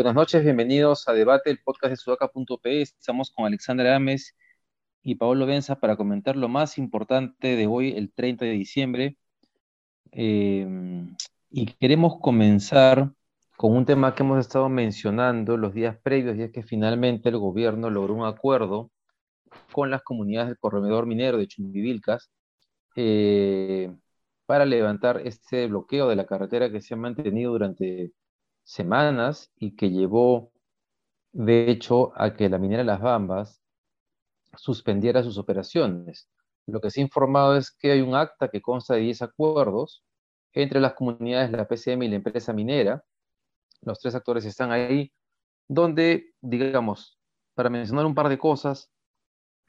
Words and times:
Buenas 0.00 0.14
noches, 0.14 0.44
bienvenidos 0.44 1.08
a 1.08 1.12
Debate, 1.12 1.50
el 1.50 1.58
podcast 1.58 1.90
de 1.90 1.96
sudaca.pe. 1.96 2.80
Estamos 2.80 3.30
con 3.30 3.44
Alexandra 3.44 3.96
Ames 3.96 4.36
y 5.02 5.16
Paolo 5.16 5.46
Benza 5.46 5.80
para 5.80 5.96
comentar 5.96 6.36
lo 6.36 6.48
más 6.48 6.78
importante 6.78 7.56
de 7.56 7.66
hoy, 7.66 7.92
el 7.96 8.12
30 8.12 8.44
de 8.44 8.52
diciembre. 8.52 9.16
Em, 10.12 11.16
y 11.50 11.66
queremos 11.66 12.18
comenzar 12.20 13.12
con 13.60 13.76
un 13.76 13.84
tema 13.84 14.14
que 14.14 14.22
hemos 14.22 14.38
estado 14.38 14.70
mencionando 14.70 15.58
los 15.58 15.74
días 15.74 15.98
previos, 16.02 16.34
y 16.38 16.44
es 16.44 16.50
que 16.50 16.62
finalmente 16.62 17.28
el 17.28 17.36
gobierno 17.36 17.90
logró 17.90 18.14
un 18.14 18.24
acuerdo 18.24 18.90
con 19.70 19.90
las 19.90 20.02
comunidades 20.02 20.48
del 20.48 20.58
corredor 20.58 21.04
minero 21.04 21.36
de 21.36 21.46
Chumbivilcas 21.46 22.30
eh, 22.96 23.94
para 24.46 24.64
levantar 24.64 25.20
este 25.26 25.66
bloqueo 25.66 26.08
de 26.08 26.16
la 26.16 26.24
carretera 26.24 26.70
que 26.72 26.80
se 26.80 26.94
ha 26.94 26.96
mantenido 26.96 27.52
durante 27.52 28.12
semanas 28.64 29.52
y 29.56 29.76
que 29.76 29.90
llevó, 29.90 30.52
de 31.32 31.70
hecho, 31.70 32.12
a 32.16 32.32
que 32.34 32.48
la 32.48 32.56
minera 32.58 32.82
Las 32.82 33.02
Bambas 33.02 33.60
suspendiera 34.56 35.22
sus 35.22 35.36
operaciones. 35.36 36.30
Lo 36.66 36.80
que 36.80 36.90
se 36.90 37.02
ha 37.02 37.04
informado 37.04 37.58
es 37.58 37.70
que 37.70 37.92
hay 37.92 38.00
un 38.00 38.14
acta 38.14 38.48
que 38.48 38.62
consta 38.62 38.94
de 38.94 39.00
10 39.00 39.20
acuerdos 39.20 40.02
entre 40.54 40.80
las 40.80 40.94
comunidades, 40.94 41.50
la 41.50 41.68
PCM 41.68 42.04
y 42.04 42.08
la 42.08 42.16
empresa 42.16 42.54
minera. 42.54 43.04
Los 43.82 43.98
tres 43.98 44.14
actores 44.14 44.44
están 44.44 44.72
ahí, 44.72 45.12
donde, 45.68 46.34
digamos, 46.40 47.18
para 47.54 47.70
mencionar 47.70 48.06
un 48.06 48.14
par 48.14 48.28
de 48.28 48.38
cosas, 48.38 48.90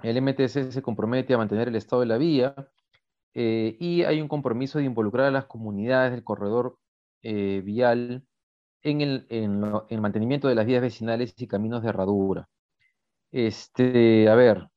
el 0.04 0.18
MTC 0.18 0.72
se 0.72 0.82
compromete 0.82 1.34
a 1.34 1.38
mantener 1.38 1.68
el 1.68 1.76
estado 1.76 2.02
de 2.02 2.08
la 2.08 2.18
vía 2.18 2.56
eh, 3.34 3.78
y 3.80 4.04
hay 4.04 4.22
un 4.22 4.28
compromiso 4.28 4.80
de 4.80 4.86
involucrar 4.86 5.28
a 5.28 5.32
las 5.32 5.46
comunidades 5.46 6.12
del 6.12 6.24
corredor 6.24 6.78
eh, 7.22 7.62
vial 7.64 8.26
en 8.84 9.02
el, 9.02 10.00
mantenimiento 10.02 10.48
de 10.48 10.56
las 10.56 10.66
vías 10.66 10.82
vecinales 10.82 11.34
y 11.38 11.48
caminos 11.48 11.84
de 11.84 11.90
herradura. 11.90 12.50
Este, 13.32 14.28
a 14.28 14.36
ver, 14.36 14.70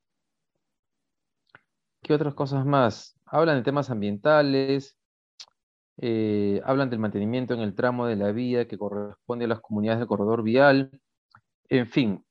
¿qué 2.03 2.14
otras 2.14 2.34
cosas 2.34 2.64
más? 2.66 3.19
Hablan 3.25 3.56
de 3.56 3.62
temas 3.62 3.91
ambientales, 3.91 4.97
eh, 5.98 6.61
hablan 6.64 6.91
del 6.91 6.98
mantenimiento 6.98 7.55
en 7.55 7.61
el 7.61 7.75
tramo 7.75 8.06
de 8.06 8.17
la 8.17 8.33
vía 8.33 8.67
que 8.67 8.78
corresponde 8.78 9.45
a 9.47 9.48
las 9.48 9.61
comunidades 9.61 10.00
del 10.00 10.09
corredor 10.09 10.42
vial, 10.42 10.91
en 11.69 11.87
fin, 11.87 12.25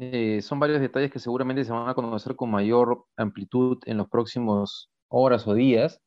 eh, 0.00 0.40
son 0.42 0.60
varios 0.60 0.80
detalles 0.80 1.10
que 1.10 1.18
seguramente 1.18 1.64
se 1.64 1.72
van 1.72 1.88
a 1.88 1.94
conocer 1.94 2.36
con 2.36 2.50
mayor 2.50 3.04
amplitud 3.16 3.78
en 3.86 3.96
los 3.96 4.08
próximos 4.08 4.90
horas 5.08 5.46
o 5.48 5.54
días, 5.54 6.00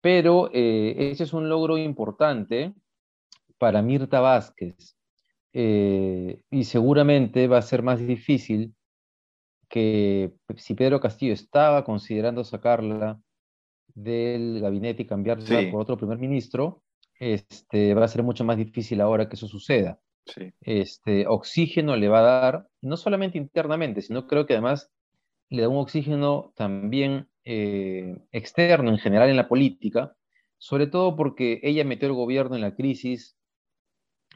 pero 0.00 0.50
eh, 0.52 1.10
ese 1.10 1.24
es 1.24 1.32
un 1.32 1.48
logro 1.48 1.78
importante 1.78 2.74
para 3.58 3.82
Mirta 3.82 4.20
Vázquez. 4.20 4.96
Eh, 5.52 6.42
y 6.50 6.64
seguramente 6.64 7.48
va 7.48 7.58
a 7.58 7.62
ser 7.62 7.82
más 7.82 8.00
difícil 8.00 8.74
que 9.68 10.32
si 10.56 10.74
Pedro 10.74 11.00
Castillo 11.00 11.32
estaba 11.32 11.84
considerando 11.84 12.44
sacarla 12.44 13.20
del 13.94 14.60
gabinete 14.60 15.02
y 15.02 15.06
cambiarla 15.06 15.70
por 15.70 15.82
otro 15.82 15.96
primer 15.96 16.18
ministro, 16.18 16.82
este, 17.18 17.94
va 17.94 18.04
a 18.04 18.08
ser 18.08 18.22
mucho 18.22 18.44
más 18.44 18.56
difícil 18.56 19.00
ahora 19.00 19.28
que 19.28 19.36
eso 19.36 19.46
suceda. 19.46 20.00
Este, 20.60 21.26
oxígeno 21.26 21.96
le 21.96 22.08
va 22.08 22.20
a 22.20 22.40
dar, 22.40 22.68
no 22.80 22.96
solamente 22.96 23.38
internamente, 23.38 24.02
sino 24.02 24.26
creo 24.26 24.46
que 24.46 24.54
además 24.54 24.90
le 25.48 25.62
da 25.62 25.68
un 25.68 25.78
oxígeno 25.78 26.52
también 26.56 27.28
eh, 27.44 28.16
externo 28.32 28.90
en 28.90 28.98
general 28.98 29.28
en 29.28 29.36
la 29.36 29.48
política, 29.48 30.14
sobre 30.58 30.86
todo 30.86 31.16
porque 31.16 31.60
ella 31.62 31.84
metió 31.84 32.06
el 32.06 32.14
gobierno 32.14 32.54
en 32.54 32.62
la 32.62 32.74
crisis 32.74 33.36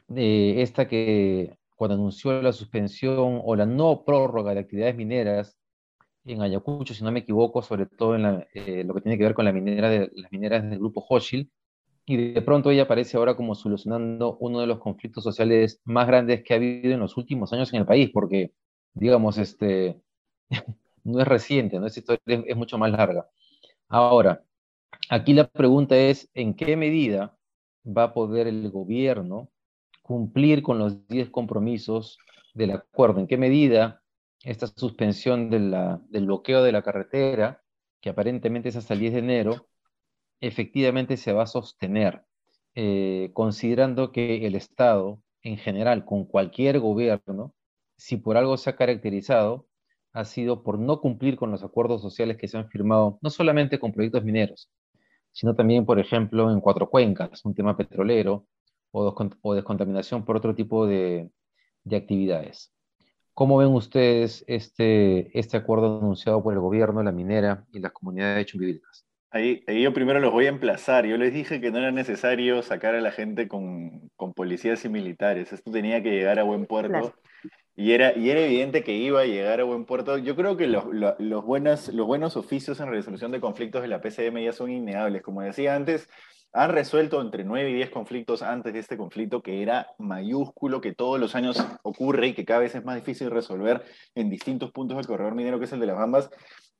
de 0.07 0.61
esta 0.61 0.87
que 0.87 1.57
cuando 1.75 1.95
anunció 1.95 2.41
la 2.41 2.51
suspensión 2.51 3.41
o 3.43 3.55
la 3.55 3.65
no 3.65 4.03
prórroga 4.05 4.53
de 4.53 4.59
actividades 4.59 4.95
mineras 4.95 5.57
en 6.25 6.41
Ayacucho, 6.41 6.93
si 6.93 7.03
no 7.03 7.11
me 7.11 7.19
equivoco, 7.19 7.61
sobre 7.61 7.85
todo 7.85 8.15
en 8.15 8.45
eh, 8.53 8.83
lo 8.83 8.93
que 8.93 9.01
tiene 9.01 9.17
que 9.17 9.23
ver 9.23 9.33
con 9.33 9.45
la 9.45 9.53
minera 9.53 9.89
de, 9.89 10.11
las 10.15 10.31
mineras 10.31 10.63
del 10.69 10.79
grupo 10.79 11.05
Hochschild, 11.07 11.47
y 12.05 12.33
de 12.33 12.41
pronto 12.41 12.69
ella 12.69 12.83
aparece 12.83 13.17
ahora 13.17 13.35
como 13.35 13.55
solucionando 13.55 14.37
uno 14.39 14.59
de 14.59 14.67
los 14.67 14.79
conflictos 14.79 15.23
sociales 15.23 15.81
más 15.85 16.07
grandes 16.07 16.43
que 16.43 16.53
ha 16.53 16.57
habido 16.57 16.93
en 16.93 16.99
los 16.99 17.17
últimos 17.17 17.51
años 17.53 17.73
en 17.73 17.79
el 17.79 17.85
país, 17.85 18.11
porque, 18.13 18.53
digamos, 18.93 19.37
este, 19.37 19.99
no 21.03 21.19
es 21.19 21.27
reciente, 21.27 21.79
¿no? 21.79 21.87
Esta 21.87 21.99
historia 21.99 22.21
es, 22.25 22.43
es 22.47 22.55
mucho 22.55 22.77
más 22.77 22.91
larga. 22.91 23.27
Ahora, 23.87 24.43
aquí 25.09 25.33
la 25.33 25.47
pregunta 25.47 25.97
es, 25.97 26.29
¿en 26.33 26.53
qué 26.55 26.75
medida 26.77 27.35
va 27.85 28.03
a 28.03 28.13
poder 28.13 28.47
el 28.47 28.69
gobierno 28.71 29.49
cumplir 30.01 30.61
con 30.61 30.77
los 30.77 31.07
10 31.07 31.29
compromisos 31.31 32.19
del 32.53 32.71
acuerdo. 32.71 33.19
¿En 33.19 33.27
qué 33.27 33.37
medida 33.37 34.03
esta 34.45 34.67
suspensión 34.67 35.49
del 35.49 36.25
bloqueo 36.25 36.63
de 36.63 36.71
la 36.71 36.83
carretera, 36.83 37.61
que 37.99 38.09
aparentemente 38.09 38.69
es 38.69 38.75
hasta 38.75 38.93
el 38.93 38.99
10 39.01 39.13
de 39.13 39.19
enero, 39.19 39.67
efectivamente 40.39 41.17
se 41.17 41.33
va 41.33 41.43
a 41.43 41.47
sostener, 41.47 42.23
eh, 42.75 43.31
considerando 43.33 44.11
que 44.11 44.45
el 44.45 44.55
Estado, 44.55 45.21
en 45.41 45.57
general, 45.57 46.05
con 46.05 46.25
cualquier 46.25 46.79
gobierno, 46.79 47.53
si 47.97 48.17
por 48.17 48.37
algo 48.37 48.57
se 48.57 48.69
ha 48.69 48.75
caracterizado, 48.75 49.67
ha 50.13 50.25
sido 50.25 50.63
por 50.63 50.79
no 50.79 51.01
cumplir 51.01 51.35
con 51.35 51.51
los 51.51 51.63
acuerdos 51.63 52.01
sociales 52.01 52.37
que 52.37 52.47
se 52.47 52.57
han 52.57 52.69
firmado, 52.69 53.19
no 53.21 53.29
solamente 53.29 53.79
con 53.79 53.91
proyectos 53.91 54.23
mineros, 54.23 54.69
sino 55.31 55.55
también, 55.55 55.85
por 55.85 55.99
ejemplo, 55.99 56.51
en 56.51 56.61
Cuatro 56.61 56.89
Cuencas, 56.89 57.43
un 57.45 57.53
tema 57.55 57.75
petrolero, 57.75 58.47
o, 58.91 59.55
descontaminación 59.55 60.23
por 60.23 60.37
otro 60.37 60.55
tipo 60.55 60.87
de, 60.87 61.29
actividades. 61.91 62.71
¿Cómo 63.35 63.57
ven 63.57 63.67
ustedes 63.67 64.45
este, 64.47 65.37
este 65.37 65.57
acuerdo 65.57 65.99
anunciado 65.99 66.41
por 66.41 66.53
el 66.53 66.61
gobierno, 66.61 67.03
la 67.03 67.11
minera 67.11 67.65
y 67.73 67.79
las 67.79 67.91
comunidades 67.91 68.37
de 68.37 68.45
chumbivilcas? 68.45 69.05
Ahí, 69.29 69.61
ahí, 69.67 69.81
yo 69.81 69.93
primero 69.93 70.21
los 70.21 70.31
voy 70.31 70.45
a 70.45 70.49
emplazar. 70.49 71.05
Yo 71.05 71.17
les 71.17 71.33
dije 71.33 71.59
que 71.59 71.69
no 71.69 71.79
era 71.79 71.91
necesario 71.91 72.61
sacar 72.61 72.95
a 72.95 73.01
la 73.01 73.11
gente 73.11 73.49
con, 73.49 74.09
con 74.15 74.33
policías 74.33 74.85
y 74.85 74.89
militares. 74.89 75.51
Esto 75.51 75.69
tenía 75.69 76.01
que 76.01 76.11
llegar 76.11 76.39
a 76.39 76.43
buen 76.43 76.65
puerto. 76.65 77.13
Y, 77.75 77.91
era, 77.91 78.17
y 78.17 78.29
era 78.29 78.39
evidente 78.39 78.85
que 78.85 78.93
iba 78.93 79.19
a 79.19 79.25
llegar 79.25 79.59
a 79.59 79.65
buen 79.65 79.83
puerto. 79.83 80.17
Yo 80.17 80.37
creo 80.37 80.55
que 80.55 80.67
los, 80.67 80.85
los, 80.85 81.15
los, 81.19 81.43
buenos, 81.43 81.89
los 81.89 82.07
buenos 82.07 82.37
oficios 82.37 82.79
en 82.79 82.89
resolución 82.89 83.31
de 83.33 83.41
conflictos 83.41 83.81
de 83.81 83.89
la 83.89 83.99
PCM 83.99 84.45
ya 84.45 84.53
son 84.53 84.71
innegables. 84.71 85.21
Como 85.23 85.41
decía 85.41 85.75
antes, 85.75 86.07
han 86.55 86.71
resuelto 86.71 87.19
entre 87.19 87.43
9 87.43 87.69
y 87.69 87.73
10 87.73 87.89
conflictos 87.89 88.41
antes 88.41 88.71
de 88.71 88.79
este 88.79 88.95
conflicto 88.95 89.41
que 89.41 89.61
era 89.61 89.89
mayúsculo, 89.97 90.79
que 90.79 90.93
todos 90.93 91.19
los 91.19 91.35
años 91.35 91.61
ocurre 91.83 92.27
y 92.27 92.33
que 92.33 92.45
cada 92.45 92.61
vez 92.61 92.73
es 92.75 92.85
más 92.85 92.95
difícil 92.95 93.29
resolver 93.29 93.83
en 94.15 94.29
distintos 94.29 94.71
puntos 94.71 94.95
del 94.95 95.05
corredor 95.05 95.35
minero, 95.35 95.59
que 95.59 95.65
es 95.65 95.73
el 95.73 95.81
de 95.81 95.87
las 95.87 95.97
Bambas. 95.97 96.29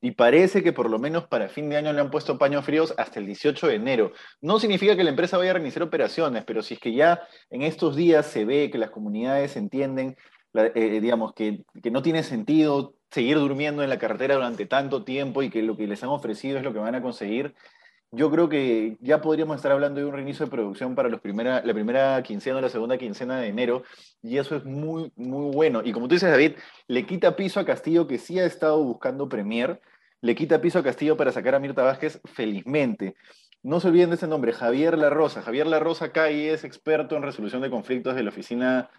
Y 0.00 0.12
parece 0.12 0.62
que 0.62 0.72
por 0.72 0.88
lo 0.88 0.98
menos 0.98 1.26
para 1.26 1.50
fin 1.50 1.68
de 1.68 1.76
año 1.76 1.92
le 1.92 2.00
han 2.00 2.10
puesto 2.10 2.38
paños 2.38 2.64
fríos 2.64 2.94
hasta 2.96 3.20
el 3.20 3.26
18 3.26 3.66
de 3.66 3.74
enero. 3.74 4.12
No 4.40 4.58
significa 4.58 4.96
que 4.96 5.04
la 5.04 5.10
empresa 5.10 5.36
vaya 5.36 5.50
a 5.50 5.54
reiniciar 5.54 5.82
operaciones, 5.82 6.44
pero 6.46 6.62
si 6.62 6.74
es 6.74 6.80
que 6.80 6.94
ya 6.94 7.20
en 7.50 7.60
estos 7.60 7.96
días 7.96 8.24
se 8.24 8.46
ve 8.46 8.70
que 8.70 8.78
las 8.78 8.90
comunidades 8.90 9.56
entienden, 9.56 10.16
eh, 10.54 11.00
digamos, 11.02 11.34
que, 11.34 11.64
que 11.82 11.90
no 11.90 12.00
tiene 12.00 12.22
sentido 12.22 12.94
seguir 13.10 13.38
durmiendo 13.38 13.82
en 13.82 13.90
la 13.90 13.98
carretera 13.98 14.36
durante 14.36 14.64
tanto 14.64 15.04
tiempo 15.04 15.42
y 15.42 15.50
que 15.50 15.62
lo 15.62 15.76
que 15.76 15.86
les 15.86 16.02
han 16.02 16.08
ofrecido 16.08 16.56
es 16.56 16.64
lo 16.64 16.72
que 16.72 16.78
van 16.78 16.94
a 16.94 17.02
conseguir, 17.02 17.54
yo 18.12 18.30
creo 18.30 18.48
que 18.48 18.96
ya 19.00 19.20
podríamos 19.20 19.56
estar 19.56 19.72
hablando 19.72 20.00
de 20.00 20.06
un 20.06 20.12
reinicio 20.12 20.46
de 20.46 20.50
producción 20.50 20.94
para 20.94 21.08
los 21.08 21.20
primera, 21.20 21.62
la 21.64 21.74
primera 21.74 22.22
quincena 22.22 22.58
o 22.58 22.60
la 22.60 22.68
segunda 22.68 22.98
quincena 22.98 23.40
de 23.40 23.48
enero, 23.48 23.82
y 24.22 24.38
eso 24.38 24.56
es 24.56 24.64
muy, 24.64 25.12
muy 25.16 25.54
bueno. 25.54 25.82
Y 25.84 25.92
como 25.92 26.08
tú 26.08 26.14
dices, 26.14 26.30
David, 26.30 26.52
le 26.88 27.06
quita 27.06 27.36
piso 27.36 27.60
a 27.60 27.64
Castillo, 27.64 28.06
que 28.06 28.18
sí 28.18 28.38
ha 28.38 28.46
estado 28.46 28.82
buscando 28.82 29.28
Premier, 29.28 29.80
le 30.20 30.34
quita 30.34 30.60
piso 30.60 30.78
a 30.78 30.82
Castillo 30.82 31.16
para 31.16 31.32
sacar 31.32 31.54
a 31.54 31.58
Mirta 31.58 31.82
Vázquez, 31.82 32.20
felizmente. 32.24 33.14
No 33.62 33.80
se 33.80 33.88
olviden 33.88 34.10
de 34.10 34.16
ese 34.16 34.28
nombre, 34.28 34.52
Javier 34.52 34.96
La 34.96 35.10
Rosa. 35.10 35.42
Javier 35.42 35.66
La 35.66 35.80
Rosa 35.80 36.10
y 36.30 36.46
es 36.46 36.64
experto 36.64 37.16
en 37.16 37.22
resolución 37.22 37.62
de 37.62 37.70
conflictos 37.70 38.14
de 38.14 38.22
la 38.22 38.30
oficina 38.30 38.90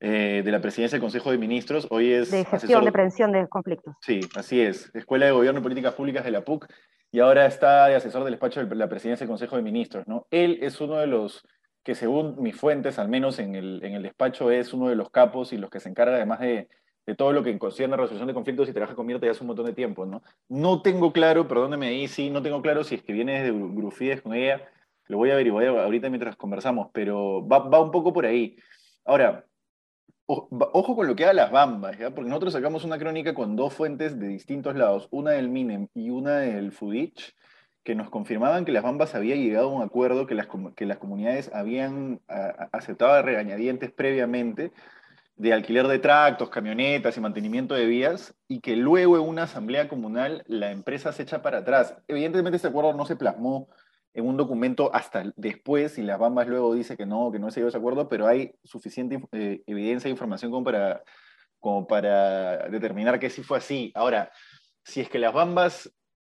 eh, 0.00 0.42
de 0.44 0.50
la 0.50 0.60
presidencia 0.60 0.96
del 0.96 1.02
Consejo 1.02 1.30
de 1.30 1.38
Ministros. 1.38 1.86
Hoy 1.90 2.12
es. 2.12 2.30
De 2.30 2.44
gestión 2.44 2.84
de 2.84 2.92
prevención 2.92 3.32
de 3.32 3.46
conflictos. 3.48 3.94
Sí, 4.00 4.20
así 4.34 4.60
es. 4.60 4.90
Escuela 4.94 5.26
de 5.26 5.32
Gobierno 5.32 5.60
y 5.60 5.62
Políticas 5.62 5.94
Públicas 5.94 6.24
de 6.24 6.30
la 6.30 6.44
PUC 6.44 6.66
y 7.12 7.20
ahora 7.20 7.46
está 7.46 7.86
de 7.86 7.94
asesor 7.94 8.24
del 8.24 8.32
despacho 8.32 8.64
de 8.64 8.74
la 8.74 8.88
presidencia 8.88 9.24
del 9.24 9.30
Consejo 9.30 9.56
de 9.56 9.62
Ministros. 9.62 10.06
¿no? 10.06 10.26
Él 10.30 10.58
es 10.60 10.80
uno 10.80 10.96
de 10.96 11.06
los 11.06 11.46
que, 11.82 11.94
según 11.94 12.42
mis 12.42 12.56
fuentes, 12.56 12.98
al 12.98 13.08
menos 13.08 13.38
en 13.38 13.54
el, 13.54 13.80
en 13.84 13.94
el 13.94 14.02
despacho, 14.02 14.50
es 14.50 14.74
uno 14.74 14.88
de 14.88 14.96
los 14.96 15.10
capos 15.10 15.52
y 15.52 15.56
los 15.56 15.70
que 15.70 15.80
se 15.80 15.88
encarga 15.88 16.16
además 16.16 16.40
de, 16.40 16.68
de 17.06 17.14
todo 17.14 17.32
lo 17.32 17.42
que 17.42 17.56
concierne 17.58 17.94
a 17.94 17.98
resolución 17.98 18.26
de 18.26 18.34
conflictos 18.34 18.68
y 18.68 18.72
trabaja 18.72 18.96
con 18.96 19.06
Mirta 19.06 19.24
ya 19.24 19.32
hace 19.32 19.42
un 19.42 19.46
montón 19.46 19.66
de 19.66 19.72
tiempo. 19.72 20.04
¿no? 20.04 20.22
no 20.48 20.82
tengo 20.82 21.12
claro, 21.12 21.46
perdóneme 21.46 21.86
ahí, 21.86 22.08
sí, 22.08 22.28
no 22.30 22.42
tengo 22.42 22.60
claro 22.60 22.82
si 22.84 22.96
es 22.96 23.02
que 23.02 23.12
viene 23.12 23.40
desde 23.40 23.56
Grufides 23.56 24.20
con 24.20 24.34
ella, 24.34 24.68
lo 25.06 25.18
voy 25.18 25.30
a 25.30 25.34
averiguar 25.34 25.66
ahorita 25.68 26.10
mientras 26.10 26.36
conversamos, 26.36 26.88
pero 26.92 27.46
va, 27.46 27.60
va 27.60 27.80
un 27.80 27.92
poco 27.92 28.12
por 28.12 28.26
ahí. 28.26 28.58
Ahora, 29.04 29.46
ojo 30.26 30.96
con 30.96 31.06
lo 31.06 31.14
que 31.14 31.24
haga 31.24 31.32
las 31.32 31.50
bambas, 31.50 31.98
¿ya? 31.98 32.10
porque 32.10 32.28
nosotros 32.28 32.52
sacamos 32.52 32.84
una 32.84 32.98
crónica 32.98 33.34
con 33.34 33.56
dos 33.56 33.72
fuentes 33.72 34.18
de 34.18 34.28
distintos 34.28 34.74
lados, 34.74 35.08
una 35.10 35.32
del 35.32 35.48
MINEM 35.48 35.88
y 35.94 36.10
una 36.10 36.38
del 36.38 36.72
FUDICH, 36.72 37.34
que 37.84 37.94
nos 37.94 38.10
confirmaban 38.10 38.64
que 38.64 38.72
las 38.72 38.82
bambas 38.82 39.14
había 39.14 39.36
llegado 39.36 39.68
a 39.70 39.72
un 39.72 39.82
acuerdo, 39.82 40.26
que 40.26 40.34
las, 40.34 40.48
que 40.74 40.86
las 40.86 40.98
comunidades 40.98 41.50
habían 41.54 42.20
aceptado 42.72 43.22
regañadientes 43.22 43.92
previamente 43.92 44.72
de 45.36 45.52
alquiler 45.52 45.86
de 45.86 46.00
tractos, 46.00 46.50
camionetas 46.50 47.16
y 47.16 47.20
mantenimiento 47.20 47.74
de 47.74 47.86
vías, 47.86 48.34
y 48.48 48.60
que 48.60 48.74
luego 48.74 49.16
en 49.16 49.28
una 49.28 49.44
asamblea 49.44 49.86
comunal 49.86 50.42
la 50.48 50.72
empresa 50.72 51.12
se 51.12 51.22
echa 51.22 51.42
para 51.42 51.58
atrás. 51.58 51.96
Evidentemente 52.08 52.56
este 52.56 52.68
acuerdo 52.68 52.92
no 52.94 53.06
se 53.06 53.16
plasmó 53.16 53.68
en 54.16 54.26
un 54.26 54.38
documento 54.38 54.90
hasta 54.94 55.30
después, 55.36 55.98
y 55.98 56.02
las 56.02 56.18
Bambas 56.18 56.48
luego 56.48 56.74
dice 56.74 56.96
que 56.96 57.04
no, 57.04 57.30
que 57.30 57.38
no 57.38 57.50
se 57.50 57.62
a 57.62 57.68
ese 57.68 57.76
acuerdo, 57.76 58.08
pero 58.08 58.26
hay 58.26 58.54
suficiente 58.64 59.22
eh, 59.32 59.62
evidencia 59.66 60.08
e 60.08 60.10
información 60.10 60.50
como 60.50 60.64
para, 60.64 61.02
como 61.60 61.86
para 61.86 62.68
determinar 62.70 63.20
que 63.20 63.28
sí 63.28 63.42
fue 63.42 63.58
así. 63.58 63.92
Ahora, 63.94 64.32
si 64.82 65.02
es 65.02 65.10
que 65.10 65.18
las 65.18 65.34
Bambas 65.34 65.92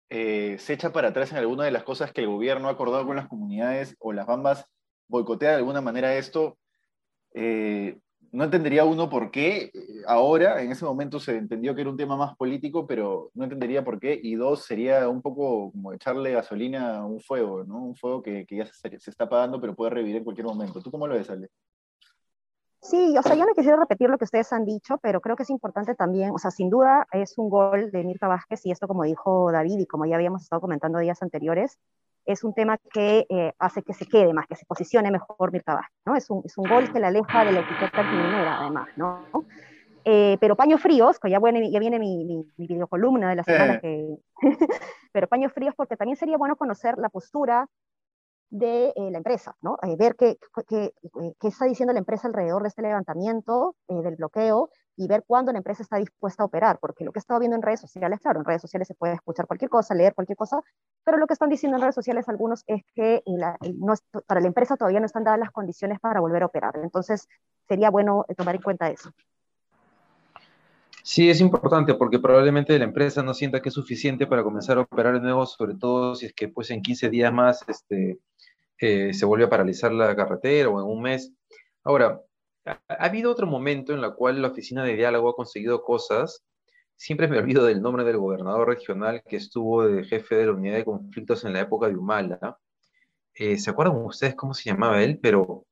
eh, 0.09 0.55
se 0.59 0.73
echa 0.73 0.93
para 0.93 1.09
atrás 1.09 1.33
en 1.33 1.39
alguna 1.39 1.65
de 1.65 1.71
las 1.71 1.83
cosas 1.83 2.13
que 2.13 2.21
el 2.21 2.27
gobierno 2.27 2.69
ha 2.69 2.71
acordado 2.71 3.05
con 3.05 3.17
las 3.17 3.27
comunidades 3.27 3.97
o 3.99 4.13
las 4.13 4.27
Bambas 4.27 4.65
boicotea 5.09 5.49
de 5.49 5.57
alguna 5.57 5.81
manera 5.81 6.15
esto, 6.15 6.57
eh, 7.33 7.99
no 8.33 8.43
entendería 8.45 8.83
uno 8.83 9.09
por 9.09 9.29
qué 9.29 9.71
eh, 9.73 10.01
ahora, 10.07 10.61
en 10.61 10.71
ese 10.71 10.83
momento 10.83 11.19
se 11.19 11.37
entendió 11.37 11.75
que 11.75 11.81
era 11.81 11.89
un 11.91 11.97
tema 11.97 12.17
más 12.17 12.35
político, 12.35 12.87
pero 12.87 13.29
no 13.35 13.43
entendería 13.43 13.83
por 13.83 13.99
qué. 13.99 14.19
Y 14.21 14.35
dos, 14.35 14.65
sería 14.65 15.07
un 15.07 15.21
poco 15.21 15.71
como 15.71 15.93
echarle 15.93 16.31
gasolina 16.31 16.97
a 16.97 17.05
un 17.05 17.21
fuego, 17.21 17.63
¿no? 17.63 17.77
Un 17.77 17.95
fuego 17.95 18.23
que, 18.23 18.45
ya 18.49 18.65
se, 18.65 18.95
está 18.95 19.25
apagando, 19.25 19.61
pero 19.61 19.75
puede 19.75 19.91
revivir 19.91 20.17
en 20.17 20.23
cualquier 20.23 20.47
momento. 20.47 20.81
¿Tú 20.81 20.89
cómo 20.89 21.07
lo 21.07 21.13
ves, 21.13 21.29
Ale? 21.29 21.49
Sí, 22.81 23.15
o 23.17 23.21
sea, 23.21 23.35
yo 23.35 23.45
no 23.45 23.53
quisiera 23.53 23.77
repetir 23.77 24.09
lo 24.09 24.17
que 24.17 24.25
ustedes 24.25 24.51
han 24.51 24.65
dicho, 24.65 24.97
pero 24.97 25.21
creo 25.21 25.35
que 25.35 25.43
es 25.43 25.49
importante 25.51 25.95
también, 25.95 26.31
o 26.31 26.37
sea, 26.37 26.51
sin 26.51 26.69
duda 26.69 27.07
es 27.13 27.37
un 27.37 27.49
gol 27.49 27.91
de 27.91 28.03
Mirta 28.03 28.27
Vázquez 28.27 28.65
y 28.65 28.71
esto 28.71 28.89
como 28.89 29.03
dijo 29.03 29.51
David 29.53 29.79
y 29.79 29.85
como 29.85 30.05
ya 30.05 30.15
habíamos 30.15 30.41
estado 30.41 30.59
comentando 30.59 30.99
días 30.99 31.21
anteriores, 31.21 31.77
es 32.25 32.43
un 32.43 32.53
tema 32.53 32.77
que 32.77 33.25
eh, 33.29 33.53
hace 33.59 33.83
que 33.83 33.93
se 33.93 34.05
quede 34.05 34.33
más, 34.33 34.47
que 34.47 34.55
se 34.55 34.65
posicione 34.65 35.11
mejor 35.11 35.51
Mirta 35.51 35.75
Vázquez, 35.75 35.99
¿no? 36.05 36.15
Es 36.15 36.29
un, 36.29 36.41
es 36.45 36.57
un 36.57 36.67
gol 36.67 36.91
que 36.91 36.99
la 36.99 37.07
aleja 37.07 37.45
de 37.45 37.51
la 37.51 37.59
etiqueta 37.59 38.01
criminera, 38.01 38.59
además, 38.59 38.89
¿no? 38.95 39.25
Eh, 40.05 40.37
pero 40.39 40.55
paños 40.55 40.81
fríos, 40.81 41.19
que 41.19 41.29
ya, 41.29 41.39
viene, 41.39 41.71
ya 41.71 41.79
viene 41.79 41.99
mi, 41.99 42.25
mi, 42.25 42.45
mi 42.57 42.67
videocolumna 42.67 43.29
de 43.29 43.35
la 43.35 43.43
semana, 43.43 43.79
que, 43.79 44.17
pero 45.11 45.27
paños 45.27 45.53
fríos 45.53 45.73
porque 45.75 45.95
también 45.95 46.17
sería 46.17 46.37
bueno 46.37 46.55
conocer 46.55 46.97
la 46.97 47.09
postura 47.09 47.67
de 48.49 48.93
eh, 48.95 49.11
la 49.11 49.17
empresa, 49.17 49.55
¿no? 49.61 49.77
ver 49.97 50.15
qué, 50.15 50.37
qué, 50.67 50.93
qué, 51.39 51.47
está 51.47 51.65
diciendo 51.65 51.91
la 51.91 51.99
empresa 51.99 52.27
alrededor 52.27 52.61
de 52.61 52.67
este 52.67 52.83
levantamiento, 52.83 53.75
del 53.87 54.15
bloqueo, 54.15 54.69
y 54.95 55.07
ver 55.07 55.23
cuándo 55.25 55.51
la 55.51 55.57
empresa 55.57 55.83
está 55.83 55.97
dispuesta 55.97 56.43
a 56.43 56.45
operar, 56.45 56.77
porque 56.79 57.03
lo 57.03 57.11
que 57.11 57.19
he 57.19 57.21
estado 57.21 57.39
viendo 57.39 57.55
en 57.55 57.61
redes 57.61 57.79
sociales, 57.79 58.19
claro, 58.19 58.39
en 58.39 58.45
redes 58.45 58.61
sociales 58.61 58.87
se 58.87 58.93
puede 58.93 59.13
escuchar 59.13 59.47
cualquier 59.47 59.69
cosa, 59.69 59.95
leer 59.95 60.13
cualquier 60.13 60.37
cosa, 60.37 60.61
pero 61.03 61.17
lo 61.17 61.27
que 61.27 61.33
están 61.33 61.49
diciendo 61.49 61.77
en 61.77 61.81
redes 61.81 61.95
sociales 61.95 62.29
algunos 62.29 62.63
es 62.67 62.83
que 62.95 63.23
para 64.27 64.41
la 64.41 64.47
empresa 64.47 64.77
todavía 64.77 64.99
no 64.99 65.05
están 65.05 65.23
dadas 65.23 65.39
las 65.39 65.51
condiciones 65.51 65.99
para 65.99 66.19
volver 66.19 66.43
a 66.43 66.47
operar. 66.47 66.77
Entonces, 66.81 67.27
sería 67.67 67.89
bueno 67.89 68.25
eh, 68.27 68.35
tomar 68.35 68.55
en 68.55 68.61
cuenta 68.61 68.89
eso. 68.89 69.11
Sí, 71.01 71.29
es 71.29 71.41
importante 71.41 71.95
porque 71.95 72.19
probablemente 72.19 72.77
la 72.79 72.85
empresa 72.85 73.23
no 73.23 73.33
sienta 73.33 73.61
que 73.61 73.69
es 73.69 73.75
suficiente 73.75 74.25
para 74.25 74.43
comenzar 74.43 74.77
a 74.77 74.81
operar 74.81 75.15
de 75.15 75.19
nuevo, 75.19 75.45
sobre 75.45 75.75
todo 75.75 76.15
si 76.15 76.27
es 76.27 76.33
que 76.33 76.47
pues 76.47 76.71
en 76.71 76.81
15 76.81 77.09
días 77.09 77.33
más 77.33 77.65
este, 77.67 78.19
eh, 78.79 79.13
se 79.13 79.25
vuelve 79.25 79.45
a 79.45 79.49
paralizar 79.49 79.91
la 79.91 80.15
carretera 80.15 80.69
o 80.69 80.79
en 80.79 80.85
un 80.85 81.01
mes. 81.01 81.33
Ahora, 81.83 82.21
ha, 82.65 82.79
habido 82.87 83.31
otro 83.31 83.47
momento 83.47 83.93
en 83.93 84.03
el 84.03 84.13
cual 84.13 84.41
la 84.41 84.49
oficina 84.49 84.83
de 84.83 84.95
diálogo 84.95 85.29
ha 85.29 85.35
conseguido 85.35 85.83
cosas. 85.83 86.43
Siempre 86.95 87.27
me 87.27 87.37
olvido 87.39 87.65
del 87.65 87.81
nombre 87.81 88.03
del 88.03 88.17
gobernador 88.17 88.67
regional 88.67 89.23
que 89.27 89.37
estuvo 89.37 89.85
de 89.87 90.03
jefe 90.03 90.35
de 90.35 90.45
la 90.47 90.53
unidad 90.53 90.75
de 90.75 90.85
conflictos 90.85 91.43
en 91.45 91.53
la 91.53 91.61
época 91.61 91.87
de 91.87 91.95
Humala. 91.95 92.57
Eh, 93.35 93.57
¿Se 93.57 93.69
acuerdan 93.69 93.97
ustedes 93.97 94.35
cómo 94.35 94.53
se 94.53 94.69
llamaba 94.69 95.03
él? 95.03 95.19
Pero 95.21 95.65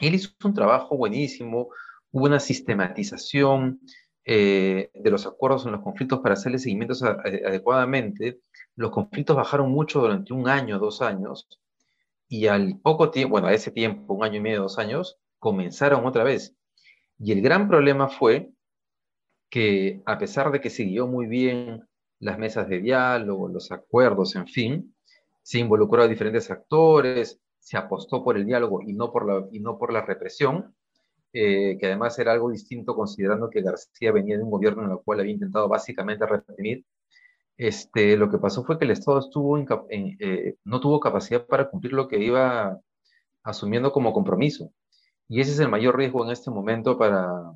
él 0.00 0.14
hizo 0.14 0.30
un 0.44 0.54
trabajo 0.54 0.96
buenísimo, 0.96 1.68
hubo 2.10 2.24
una 2.24 2.40
sistematización 2.40 3.80
eh, 4.24 4.90
de 4.94 5.10
los 5.10 5.26
acuerdos 5.26 5.66
en 5.66 5.72
los 5.72 5.82
conflictos 5.82 6.20
para 6.20 6.34
hacerle 6.34 6.58
seguimientos 6.58 7.02
adecuadamente. 7.02 8.40
Los 8.74 8.90
conflictos 8.90 9.36
bajaron 9.36 9.70
mucho 9.70 10.00
durante 10.00 10.32
un 10.32 10.48
año, 10.48 10.78
dos 10.78 11.02
años, 11.02 11.46
y 12.28 12.46
al 12.46 12.80
poco 12.80 13.10
tiempo, 13.10 13.32
bueno, 13.32 13.48
a 13.48 13.52
ese 13.52 13.70
tiempo, 13.70 14.14
un 14.14 14.24
año 14.24 14.38
y 14.38 14.40
medio, 14.40 14.62
dos 14.62 14.78
años, 14.78 15.18
comenzaron 15.44 16.06
otra 16.06 16.24
vez. 16.24 16.56
Y 17.18 17.32
el 17.32 17.42
gran 17.42 17.68
problema 17.68 18.08
fue 18.08 18.50
que 19.50 20.00
a 20.06 20.16
pesar 20.16 20.50
de 20.50 20.62
que 20.62 20.70
siguió 20.70 21.06
muy 21.06 21.26
bien 21.26 21.86
las 22.18 22.38
mesas 22.38 22.66
de 22.66 22.80
diálogo, 22.80 23.48
los 23.48 23.70
acuerdos, 23.70 24.36
en 24.36 24.46
fin, 24.46 24.96
se 25.42 25.58
involucró 25.58 26.02
a 26.02 26.08
diferentes 26.08 26.50
actores, 26.50 27.38
se 27.58 27.76
apostó 27.76 28.24
por 28.24 28.38
el 28.38 28.46
diálogo 28.46 28.80
y 28.80 28.94
no 28.94 29.12
por 29.12 29.26
la, 29.26 29.46
y 29.52 29.60
no 29.60 29.76
por 29.76 29.92
la 29.92 30.00
represión, 30.00 30.74
eh, 31.34 31.76
que 31.78 31.86
además 31.88 32.18
era 32.18 32.32
algo 32.32 32.50
distinto 32.50 32.96
considerando 32.96 33.50
que 33.50 33.60
García 33.60 34.12
venía 34.12 34.38
de 34.38 34.44
un 34.44 34.50
gobierno 34.50 34.82
en 34.84 34.92
el 34.92 34.98
cual 35.04 35.20
había 35.20 35.32
intentado 35.32 35.68
básicamente 35.68 36.24
reprimir. 36.24 36.86
Este, 37.58 38.16
lo 38.16 38.30
que 38.30 38.38
pasó 38.38 38.64
fue 38.64 38.78
que 38.78 38.86
el 38.86 38.92
Estado 38.92 39.20
eh, 39.90 40.56
no 40.64 40.80
tuvo 40.80 41.00
capacidad 41.00 41.46
para 41.46 41.68
cumplir 41.68 41.92
lo 41.92 42.08
que 42.08 42.18
iba 42.18 42.80
asumiendo 43.42 43.92
como 43.92 44.14
compromiso. 44.14 44.72
Y 45.28 45.40
ese 45.40 45.52
es 45.52 45.58
el 45.60 45.68
mayor 45.68 45.96
riesgo 45.96 46.24
en 46.24 46.30
este 46.30 46.50
momento 46.50 46.98
para, 46.98 47.54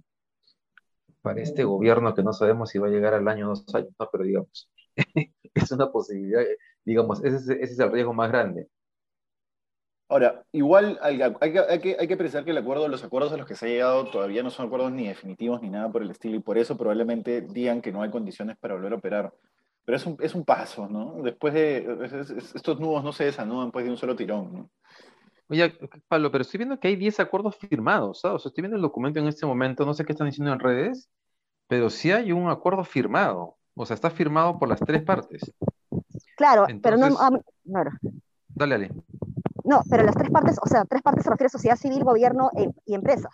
para 1.22 1.42
este 1.42 1.64
gobierno 1.64 2.14
que 2.14 2.22
no 2.22 2.32
sabemos 2.32 2.70
si 2.70 2.78
va 2.78 2.86
a 2.86 2.90
llegar 2.90 3.14
al 3.14 3.28
año 3.28 3.48
dos 3.48 3.64
años, 3.74 3.90
¿no? 3.98 4.08
pero 4.10 4.24
digamos, 4.24 4.70
es 5.54 5.72
una 5.72 5.90
posibilidad, 5.90 6.42
digamos, 6.84 7.22
ese 7.24 7.36
es, 7.36 7.48
ese 7.48 7.72
es, 7.72 7.78
el 7.78 7.92
riesgo 7.92 8.14
más 8.14 8.30
grande. 8.30 8.68
Ahora, 10.10 10.42
igual 10.52 10.98
hay, 11.02 11.20
hay, 11.20 11.52
que, 11.52 11.58
hay, 11.58 11.80
que, 11.80 11.96
hay 12.00 12.08
que 12.08 12.16
pensar 12.16 12.42
que 12.42 12.52
el 12.52 12.58
acuerdo, 12.58 12.88
los 12.88 13.04
acuerdos 13.04 13.30
a 13.32 13.36
los 13.36 13.46
que 13.46 13.54
se 13.54 13.66
ha 13.66 13.68
llegado 13.68 14.10
todavía 14.10 14.42
no 14.42 14.48
son 14.48 14.66
acuerdos 14.66 14.90
ni 14.90 15.06
definitivos 15.06 15.60
ni 15.60 15.68
nada 15.68 15.92
por 15.92 16.02
el 16.02 16.10
estilo, 16.10 16.36
y 16.36 16.40
por 16.40 16.56
eso 16.56 16.78
probablemente 16.78 17.42
digan 17.42 17.82
que 17.82 17.92
no 17.92 18.00
hay 18.00 18.10
condiciones 18.10 18.56
para 18.56 18.74
volver 18.74 18.94
a 18.94 18.96
operar. 18.96 19.34
Pero 19.84 19.96
es 19.96 20.06
un, 20.06 20.16
es 20.20 20.34
un 20.34 20.44
paso, 20.44 20.88
¿no? 20.88 21.22
Después 21.22 21.52
de, 21.52 22.38
estos 22.54 22.80
nudos 22.80 23.04
no 23.04 23.12
se 23.12 23.24
desanudan 23.24 23.66
después 23.66 23.84
de 23.84 23.90
un 23.90 23.96
solo 23.98 24.16
tirón, 24.16 24.52
¿no? 24.52 24.70
Oye, 25.50 25.78
Pablo, 26.08 26.30
pero 26.30 26.42
estoy 26.42 26.58
viendo 26.58 26.78
que 26.78 26.88
hay 26.88 26.96
10 26.96 27.20
acuerdos 27.20 27.56
firmados, 27.56 28.20
¿sabes? 28.20 28.44
estoy 28.44 28.62
viendo 28.62 28.76
el 28.76 28.82
documento 28.82 29.18
en 29.18 29.28
este 29.28 29.46
momento, 29.46 29.86
no 29.86 29.94
sé 29.94 30.04
qué 30.04 30.12
están 30.12 30.28
diciendo 30.28 30.52
en 30.52 30.58
redes, 30.58 31.08
pero 31.66 31.88
sí 31.88 32.10
hay 32.10 32.32
un 32.32 32.50
acuerdo 32.50 32.84
firmado. 32.84 33.56
O 33.74 33.86
sea, 33.86 33.94
está 33.94 34.10
firmado 34.10 34.58
por 34.58 34.68
las 34.68 34.80
tres 34.80 35.02
partes. 35.02 35.52
Claro, 36.36 36.66
pero 36.82 36.96
no, 36.96 37.08
Dale, 38.48 38.74
dale. 38.74 38.90
No, 39.64 39.82
pero 39.88 40.02
las 40.02 40.16
tres 40.16 40.30
partes, 40.30 40.56
o 40.60 40.66
sea, 40.66 40.84
tres 40.84 41.02
partes 41.02 41.24
se 41.24 41.30
refiere 41.30 41.46
a 41.46 41.50
sociedad 41.50 41.76
civil, 41.76 42.02
gobierno 42.02 42.50
e, 42.56 42.70
y 42.86 42.94
empresa. 42.94 43.28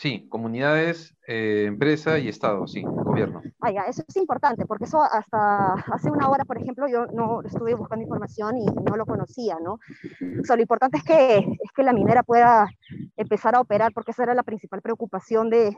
Sí, 0.00 0.26
comunidades, 0.30 1.14
eh, 1.28 1.66
empresa 1.66 2.18
y 2.18 2.28
Estado, 2.28 2.66
sí, 2.66 2.82
gobierno. 2.82 3.42
Ah, 3.60 3.70
ya, 3.70 3.82
eso 3.82 4.02
es 4.08 4.16
importante, 4.16 4.64
porque 4.64 4.84
eso 4.84 5.02
hasta 5.02 5.74
hace 5.74 6.10
una 6.10 6.30
hora, 6.30 6.46
por 6.46 6.56
ejemplo, 6.56 6.88
yo 6.88 7.04
no 7.08 7.42
estuve 7.42 7.74
buscando 7.74 8.04
información 8.04 8.56
y 8.56 8.64
no 8.64 8.96
lo 8.96 9.04
conocía, 9.04 9.58
¿no? 9.62 9.74
O 9.74 10.44
sea, 10.44 10.56
lo 10.56 10.62
importante 10.62 10.96
es 10.96 11.04
que, 11.04 11.36
es 11.40 11.72
que 11.76 11.82
la 11.82 11.92
minera 11.92 12.22
pueda 12.22 12.70
empezar 13.18 13.54
a 13.54 13.60
operar, 13.60 13.92
porque 13.92 14.12
esa 14.12 14.22
era 14.22 14.32
la 14.32 14.42
principal 14.42 14.80
preocupación 14.80 15.50
de, 15.50 15.76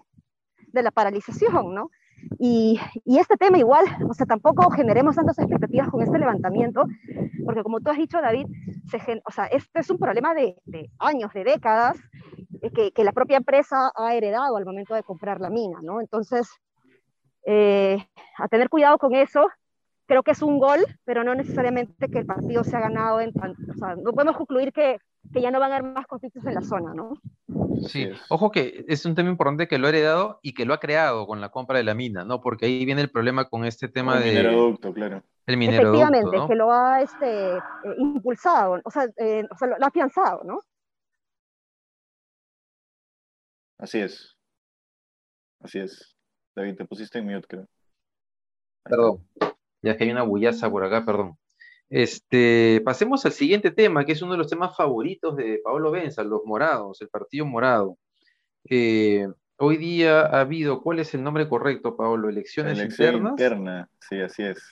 de 0.69 0.83
la 0.85 0.93
paralización, 0.93 1.75
¿no? 1.75 1.91
Y, 2.39 2.79
y, 3.05 3.19
este 3.19 3.37
tema 3.37 3.59
igual, 3.59 3.85
o 4.09 4.15
sea, 4.15 4.27
tampoco 4.27 4.71
generemos 4.71 5.17
tantas 5.17 5.37
expectativas 5.41 5.89
con 5.89 6.01
este 6.01 6.21
levantamiento, 6.21 6.85
porque 7.45 7.65
como 7.65 7.81
tú 7.81 7.91
has 7.91 7.99
dicho, 7.99 8.21
David, 8.21 8.47
se, 8.89 9.21
o 9.25 9.33
sea, 9.33 9.47
este 9.47 9.81
es 9.81 9.91
un 9.91 9.99
problema 9.99 10.33
de, 10.33 10.55
de 10.65 10.93
años, 11.01 11.33
de 11.33 11.43
décadas, 11.43 11.99
que, 12.71 12.93
que, 12.93 13.05
la 13.05 13.13
propia 13.13 13.39
empresa 13.39 13.91
ha 13.95 14.15
heredado 14.15 14.57
al 14.57 14.65
momento 14.65 14.95
de 14.95 15.03
comprar 15.03 15.41
la 15.41 15.51
mina, 15.51 15.79
¿no? 15.83 16.01
Entonces, 16.01 16.49
eh, 17.45 17.99
a 18.39 18.49
tener 18.49 18.69
cuidado 18.69 18.99
con 18.99 19.15
eso, 19.15 19.49
creo 20.07 20.23
que 20.23 20.33
es 20.33 20.43
un 20.43 20.59
gol, 20.59 20.81
pero 21.05 21.25
no 21.25 21.35
necesariamente 21.35 22.09
que 22.09 22.19
el 22.19 22.27
partido 22.27 22.65
se 22.65 22.77
ha 22.77 22.81
ganado 22.81 23.21
en 23.21 23.31
o 23.31 23.75
sea, 23.79 23.97
no 23.97 24.13
podemos 24.13 24.37
concluir 24.37 24.73
que, 24.73 24.99
que, 25.33 25.41
ya 25.41 25.51
no 25.51 25.59
van 25.59 25.73
a 25.73 25.77
haber 25.77 25.93
más 25.93 26.07
conflictos 26.07 26.45
en 26.47 26.55
la 26.55 26.63
zona, 26.63 26.95
¿no? 26.95 27.15
Sí, 27.89 28.09
ojo 28.29 28.51
que 28.51 28.85
es 28.87 29.05
un 29.07 29.15
tema 29.15 29.31
importante 29.31 29.67
que 29.67 29.79
lo 29.79 29.87
ha 29.87 29.91
heredado 29.91 30.39
y 30.43 30.55
que 30.55 30.67
lo 30.67 30.75
ha 30.75 30.81
creado 30.81 31.27
con 31.27 31.41
la 31.41 31.49
compra 31.49 31.79
de 31.79 31.85
la 31.85 31.95
mina, 31.95 32.25
¿no? 32.25 32.41
Porque 32.41 32.67
ahí 32.67 32.85
viene 32.85 33.01
el 33.01 33.11
problema 33.11 33.49
con 33.49 33.65
este 33.65 33.89
tema 33.89 34.19
el 34.19 34.25
de... 34.25 34.31
Mineroducto, 34.31 34.93
claro. 34.93 35.23
El 35.47 35.57
mineroducto, 35.57 35.97
Efectivamente, 35.97 36.37
¿no? 36.37 36.49
que 36.49 36.55
lo 36.55 36.73
ha 36.73 37.03
este, 37.03 37.57
eh, 37.57 37.61
impulsado, 37.99 38.81
o 38.85 38.91
sea, 38.91 39.07
eh, 39.17 39.45
o 39.51 39.57
sea, 39.57 39.69
lo 39.69 39.75
ha 39.83 39.89
afianzado, 39.89 40.43
¿no? 40.45 40.61
Así 43.83 43.99
es. 43.99 44.37
Así 45.59 45.81
es. 45.81 46.17
David, 46.55 46.77
te 46.77 46.85
pusiste 46.85 47.19
en 47.19 47.27
mute, 47.27 47.49
creo. 47.49 47.67
Perdón. 48.85 49.27
Ya 49.83 49.97
que 49.97 50.05
hay 50.05 50.11
una 50.13 50.23
bullaza 50.23 50.71
por 50.71 50.85
acá, 50.85 51.05
perdón. 51.05 51.37
Este, 51.91 52.81
pasemos 52.85 53.27
al 53.27 53.33
siguiente 53.33 53.73
tema, 53.73 54.05
que 54.05 54.13
es 54.13 54.23
uno 54.23 54.33
de 54.33 54.39
los 54.39 54.49
temas 54.49 54.77
favoritos 54.77 55.37
de 55.37 55.61
Pablo 55.65 55.91
Benza, 55.91 56.23
los 56.23 56.43
morados, 56.45 57.03
el 57.03 57.09
partido 57.09 57.45
morado. 57.45 57.99
Eh, 58.71 59.27
hoy 59.57 59.77
día 59.79 60.21
ha 60.21 60.43
habido, 60.43 60.81
¿cuál 60.81 61.01
es 61.01 61.13
el 61.15 61.25
nombre 61.25 61.49
correcto, 61.49 61.97
Pablo? 61.97 62.29
Elecciones 62.29 62.79
Elección 62.79 63.09
internas. 63.17 63.33
interna, 63.33 63.91
sí, 64.09 64.21
así 64.21 64.45
es. 64.45 64.63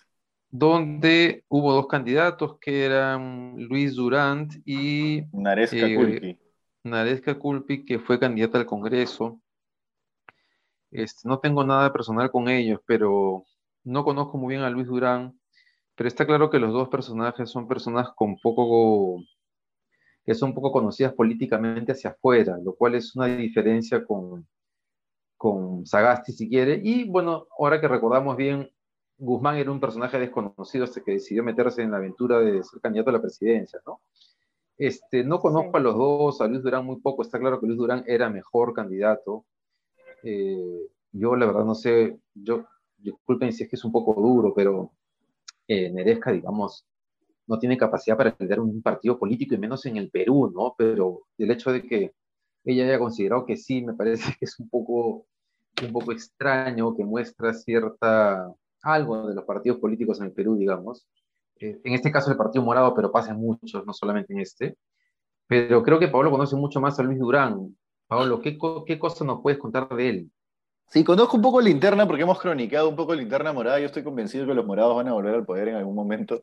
donde 0.50 1.45
hubo 1.49 1.73
dos 1.73 1.88
candidatos 1.88 2.59
que 2.61 2.85
eran 2.85 3.57
Luis 3.59 3.97
Durant 3.97 4.55
y 4.64 5.25
Naresca 5.33 5.88
eh, 5.88 5.97
Kulki. 5.97 6.38
Naresca 6.85 7.39
Culpi, 7.39 7.85
que 7.85 7.99
fue 7.99 8.19
candidata 8.19 8.59
al 8.59 8.67
Congreso. 8.67 9.41
Este, 10.91 11.29
no 11.29 11.39
tengo 11.39 11.65
nada 11.65 11.93
personal 11.93 12.31
con 12.31 12.49
ellos, 12.49 12.81
pero 12.87 13.45
no 13.85 14.05
conozco 14.05 14.39
muy 14.39 14.55
bien 14.55 14.63
a 14.63 14.71
Luis 14.71 14.87
Durán, 14.87 15.39
pero 15.95 16.09
está 16.09 16.27
claro 16.27 16.51
que 16.51 16.59
los 16.59 16.73
dos 16.73 16.89
personajes 16.89 17.51
son 17.51 17.69
personas 17.69 18.09
con 18.15 18.39
poco, 18.39 19.23
que 20.25 20.35
son 20.35 20.55
poco 20.55 20.73
conocidas 20.73 21.13
políticamente 21.15 21.93
hacia 21.93 22.11
afuera, 22.11 22.59
lo 22.63 22.75
cual 22.75 22.95
es 22.95 23.15
una 23.15 23.27
diferencia 23.27 24.05
con, 24.05 24.49
con 25.37 25.87
Sagasti, 25.87 26.33
si 26.33 26.49
quiere. 26.49 26.81
Y 26.83 27.09
bueno, 27.09 27.47
ahora 27.59 27.81
que 27.81 27.89
recordamos 27.89 28.37
bien, 28.37 28.71
Guzmán 29.19 29.57
era 29.57 29.71
un 29.71 29.81
personaje 29.81 30.19
desconocido 30.19 30.85
hasta 30.85 31.03
que 31.03 31.13
decidió 31.13 31.45
meterse 31.45 31.83
en 31.83 31.91
la 31.91 31.99
aventura 31.99 32.41
de 32.41 32.65
ser 32.65 32.81
candidato 32.81 33.11
a 33.11 33.13
la 33.15 33.21
presidencia, 33.23 33.81
¿no? 33.87 34.01
Este, 34.81 35.25
no 35.25 35.41
conozco 35.41 35.77
a 35.77 35.81
los 35.81 35.95
dos, 35.95 36.41
a 36.41 36.47
Luis 36.47 36.63
Durán 36.63 36.87
muy 36.87 36.97
poco, 37.01 37.21
está 37.21 37.39
claro 37.39 37.61
que 37.61 37.67
Luis 37.67 37.79
Durán 37.79 38.03
era 38.07 38.31
mejor 38.31 38.73
candidato. 38.73 39.45
Eh, 40.23 40.89
yo 41.13 41.37
la 41.37 41.45
verdad 41.45 41.67
no 41.67 41.75
sé, 41.75 42.19
yo, 42.33 42.65
disculpen 42.97 43.53
si 43.53 43.65
es 43.65 43.69
que 43.69 43.77
es 43.77 43.85
un 43.85 43.93
poco 43.93 44.15
duro, 44.19 44.55
pero 44.55 44.91
eh, 45.69 45.91
Neresca, 45.91 46.33
digamos, 46.33 46.87
no 47.47 47.59
tiene 47.59 47.77
capacidad 47.77 48.17
para 48.17 48.35
liderar 48.39 48.61
un 48.61 48.81
partido 48.81 49.19
político 49.19 49.55
y 49.55 49.59
menos 49.59 49.85
en 49.85 49.99
el 49.99 50.11
Perú, 50.11 50.51
¿no? 50.51 50.75
Pero 50.79 51.25
el 51.37 51.51
hecho 51.51 51.73
de 51.73 51.83
que 51.83 52.15
ella 52.65 52.85
haya 52.85 52.99
considerado 52.99 53.45
que 53.45 53.59
sí, 53.59 53.83
me 53.83 53.93
parece 53.93 54.33
que 54.39 54.47
es 54.47 54.59
un 54.59 54.71
poco, 54.71 55.27
un 55.85 55.93
poco 55.93 56.13
extraño, 56.13 56.97
que 56.97 57.05
muestra 57.05 57.53
cierta, 57.53 58.51
algo 58.83 59.29
de 59.29 59.35
los 59.35 59.45
partidos 59.45 59.79
políticos 59.79 60.21
en 60.21 60.29
el 60.29 60.33
Perú, 60.33 60.57
digamos. 60.57 61.07
Eh, 61.61 61.81
en 61.85 61.95
este 61.95 62.11
caso 62.11 62.31
el 62.31 62.37
Partido 62.37 62.64
Morado, 62.64 62.95
pero 62.95 63.12
pasa 63.12 63.33
en 63.33 63.38
muchos, 63.38 63.87
no 63.87 63.93
solamente 63.93 64.33
en 64.33 64.40
este. 64.40 64.76
Pero 65.47 65.83
creo 65.83 65.99
que 65.99 66.09
Pablo 66.09 66.31
conoce 66.31 66.57
mucho 66.57 66.81
más 66.81 66.99
a 66.99 67.02
Luis 67.02 67.19
Durán. 67.19 67.76
Pablo, 68.07 68.40
¿qué, 68.40 68.59
qué 68.87 68.99
cosa 68.99 69.25
nos 69.25 69.40
puedes 69.43 69.59
contar 69.59 69.88
de 69.88 70.09
él? 70.09 70.31
Sí, 70.88 71.05
conozco 71.05 71.37
un 71.37 71.43
poco 71.43 71.61
la 71.61 71.71
interna 71.71 72.07
porque 72.07 72.23
hemos 72.23 72.40
cronicado 72.40 72.88
un 72.88 72.97
poco 72.97 73.14
la 73.14 73.23
interna 73.23 73.52
morada. 73.52 73.79
Yo 73.79 73.87
estoy 73.87 74.02
convencido 74.02 74.47
que 74.47 74.55
los 74.55 74.67
morados 74.67 74.97
van 74.97 75.07
a 75.09 75.12
volver 75.12 75.35
al 75.35 75.45
poder 75.45 75.69
en 75.69 75.76
algún 75.76 75.95
momento. 75.95 76.43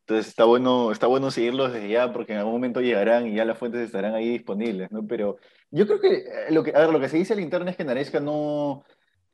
Entonces 0.00 0.28
está 0.28 0.44
bueno, 0.44 0.90
está 0.90 1.06
bueno 1.06 1.30
seguirlos 1.30 1.72
desde 1.72 1.88
ya 1.88 2.12
porque 2.12 2.32
en 2.32 2.38
algún 2.38 2.54
momento 2.54 2.80
llegarán 2.80 3.26
y 3.26 3.36
ya 3.36 3.44
las 3.44 3.56
fuentes 3.56 3.80
estarán 3.80 4.14
ahí 4.14 4.28
disponibles, 4.28 4.90
¿no? 4.90 5.06
Pero 5.06 5.36
yo 5.70 5.86
creo 5.86 6.00
que 6.00 6.08
eh, 6.08 6.50
lo 6.50 6.62
que, 6.62 6.72
a 6.74 6.80
ver, 6.80 6.90
lo 6.90 7.00
que 7.00 7.08
se 7.08 7.16
dice 7.16 7.32
a 7.32 7.36
la 7.36 7.42
interna 7.42 7.70
es 7.70 7.76
que 7.76 7.84
Naresca 7.84 8.20
no, 8.20 8.84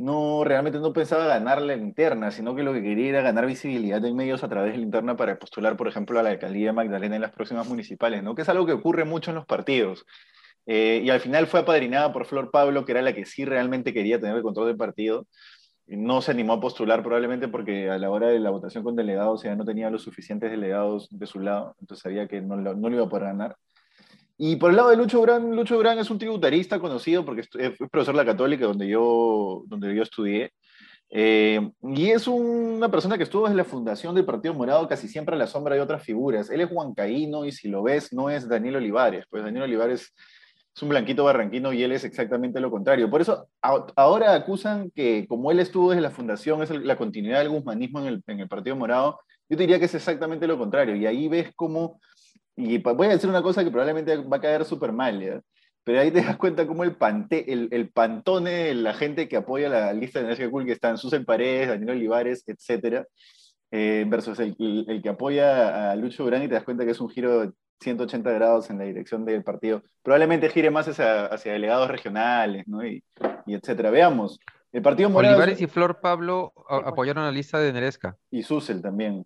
no 0.01 0.45
realmente 0.45 0.79
no 0.79 0.95
pensaba 0.95 1.27
ganar 1.27 1.61
la 1.61 1.75
interna, 1.75 2.31
sino 2.31 2.55
que 2.55 2.63
lo 2.63 2.73
que 2.73 2.83
quería 2.83 3.11
era 3.11 3.21
ganar 3.21 3.45
visibilidad 3.47 4.03
en 4.03 4.17
medios 4.17 4.43
a 4.43 4.49
través 4.49 4.73
de 4.73 4.79
la 4.79 4.85
interna 4.85 5.15
para 5.15 5.39
postular, 5.39 5.77
por 5.77 5.89
ejemplo, 5.89 6.19
a 6.19 6.23
la 6.23 6.31
alcaldía 6.31 6.69
de 6.69 6.73
Magdalena 6.73 7.17
en 7.17 7.23
las 7.23 7.33
próximas 7.33 7.69
municipales, 7.69 8.23
¿no? 8.23 8.35
Que 8.35 8.43
es 8.43 8.49
algo 8.49 8.65
que 8.65 8.73
ocurre 8.73 9.05
mucho 9.05 9.31
en 9.31 9.35
los 9.37 9.45
partidos. 9.45 10.07
Eh, 10.67 11.03
y 11.05 11.11
al 11.11 11.21
final 11.21 11.47
fue 11.47 11.61
apadrinada 11.61 12.13
por 12.15 12.25
Flor 12.25 12.51
Pablo, 12.51 12.87
que 12.87 12.93
era 12.93 13.03
la 13.03 13.13
que 13.15 13.27
sí 13.27 13.45
realmente 13.45 13.93
quería 13.93 14.19
tener 14.19 14.37
el 14.37 14.43
control 14.43 14.69
del 14.69 14.77
partido. 14.79 15.27
No 15.87 16.23
se 16.23 16.31
animó 16.31 16.55
a 16.55 16.61
postular 16.61 17.03
probablemente 17.03 17.49
porque 17.49 17.91
a 17.91 17.99
la 17.99 18.11
hora 18.11 18.29
de 18.29 18.41
la 18.41 18.51
votación 18.51 18.83
con 18.85 18.97
delegados 18.97 19.43
ya 19.43 19.55
no 19.55 19.67
tenía 19.67 19.91
los 19.91 20.03
suficientes 20.03 20.51
delegados 20.51 21.09
de 21.11 21.27
su 21.27 21.41
lado, 21.41 21.77
entonces 21.81 22.03
sabía 22.03 22.27
que 22.27 22.41
no, 22.41 22.57
no 22.57 22.89
lo 22.89 22.97
iba 22.97 23.05
a 23.05 23.09
poder 23.09 23.27
ganar. 23.27 23.57
Y 24.43 24.57
por 24.57 24.71
el 24.71 24.77
lado 24.77 24.89
de 24.89 24.97
Lucho 24.97 25.19
Durán, 25.19 25.55
Lucho 25.55 25.77
Durán 25.77 25.99
es 25.99 26.11
un 26.11 26.19
tributarista 26.19 26.81
conocido 26.81 27.27
porque 27.27 27.43
es 27.43 27.77
profesor 27.91 28.15
de 28.15 28.23
la 28.25 28.25
Católica 28.25 28.65
donde 28.65 28.89
yo, 28.89 29.65
donde 29.67 29.95
yo 29.95 30.03
estudié. 30.03 30.51
Eh, 31.11 31.61
y 31.83 32.09
es 32.09 32.27
una 32.27 32.89
persona 32.89 33.19
que 33.19 33.25
estuvo 33.25 33.43
desde 33.45 33.57
la 33.59 33.65
fundación 33.65 34.15
del 34.15 34.25
Partido 34.25 34.55
Morado 34.55 34.89
casi 34.89 35.09
siempre 35.09 35.35
a 35.35 35.39
la 35.39 35.47
sombra 35.47 35.75
de 35.75 35.83
otras 35.83 36.03
figuras. 36.03 36.49
Él 36.49 36.63
es 36.63 36.71
huancaíno 36.73 37.45
y 37.45 37.53
si 37.53 37.69
lo 37.69 37.83
ves 37.83 38.15
no 38.15 38.31
es 38.31 38.49
Daniel 38.49 38.77
Olivares, 38.77 39.27
pues 39.29 39.45
Daniel 39.45 39.65
Olivares 39.65 40.15
es 40.75 40.83
un 40.83 40.89
blanquito 40.89 41.25
barranquino 41.25 41.75
y 41.75 41.83
él 41.83 41.93
es 41.93 42.05
exactamente 42.05 42.61
lo 42.61 42.71
contrario. 42.71 43.11
Por 43.11 43.21
eso 43.21 43.47
a- 43.61 43.87
ahora 43.95 44.33
acusan 44.35 44.91
que 44.95 45.27
como 45.29 45.51
él 45.51 45.61
estuvo 45.61 45.91
desde 45.91 46.01
la 46.01 46.11
fundación, 46.11 46.63
es 46.63 46.71
el- 46.71 46.87
la 46.87 46.97
continuidad 46.97 47.41
del 47.41 47.51
guzmanismo 47.51 48.01
en 48.01 48.07
el, 48.07 48.23
en 48.27 48.41
el 48.41 48.49
Partido 48.49 48.75
Morado, 48.77 49.21
yo 49.51 49.57
te 49.59 49.65
diría 49.65 49.79
que 49.79 49.85
es 49.85 49.95
exactamente 49.95 50.47
lo 50.47 50.57
contrario. 50.57 50.97
Y 50.97 51.05
ahí 51.05 51.29
ves 51.29 51.51
cómo, 51.55 52.01
y 52.57 52.79
voy 52.79 53.07
a 53.07 53.11
decir 53.11 53.29
una 53.31 53.43
cosa 53.43 53.65
que 53.65 53.71
probablemente 53.71 54.17
va 54.17 54.37
a 54.37 54.41
caer 54.41 54.65
súper 54.65 54.93
mal, 54.93 55.21
¿ya? 55.21 55.41
pero 55.85 56.01
ahí 56.01 56.11
te 56.11 56.23
das 56.23 56.37
cuenta 56.37 56.67
cómo 56.67 56.85
el, 56.85 56.95
pante, 56.97 57.53
el, 57.53 57.69
el 57.73 57.91
pantone 57.91 58.51
de 58.51 58.75
la 58.75 58.93
gente 58.95 59.29
que 59.29 59.37
apoya 59.39 59.69
la 59.69 59.93
lista 59.93 60.19
de 60.19 60.27
Energía 60.27 60.51
Cool, 60.51 60.67
que 60.67 60.73
están 60.73 60.99
Susan 60.99 61.25
Paredes, 61.25 61.69
Daniel 61.69 61.91
Olivares, 61.91 62.45
etcétera, 62.47 63.07
eh, 63.71 64.05
versus 64.07 64.39
el, 64.41 64.55
el- 64.59 65.01
que 65.03 65.09
apoya 65.09 65.91
a 65.91 65.97
Lucho 65.97 66.25
Durán 66.25 66.43
y 66.43 66.49
te 66.49 66.55
das 66.55 66.65
cuenta 66.65 66.85
que 66.85 66.91
es 66.91 67.01
un 67.01 67.09
giro 67.09 67.41
de 67.41 67.53
180 67.81 68.31
grados 68.33 68.69
en 68.69 68.77
la 68.79 68.85
dirección 68.85 69.25
del 69.25 69.43
partido. 69.43 69.83
Probablemente 70.03 70.51
gire 70.51 70.71
más 70.71 70.87
hacia, 70.87 71.27
hacia 71.27 71.53
delegados 71.55 71.89
regionales, 71.89 72.69
¿no? 72.69 72.85
Y, 72.85 73.03
y 73.47 73.55
etcétera. 73.55 73.91
Veamos. 73.91 74.39
El 74.73 74.83
Partido 74.83 75.09
Morado 75.09 75.35
Olivares 75.35 75.61
y 75.63 75.67
Flor 75.67 75.99
Pablo 76.01 76.53
a- 76.69 76.77
apoyaron 76.89 77.25
la 77.25 77.33
lista 77.33 77.59
de 77.59 77.73
Neresca. 77.73 78.17
y 78.31 78.43
Susel 78.43 78.83
también. 78.83 79.25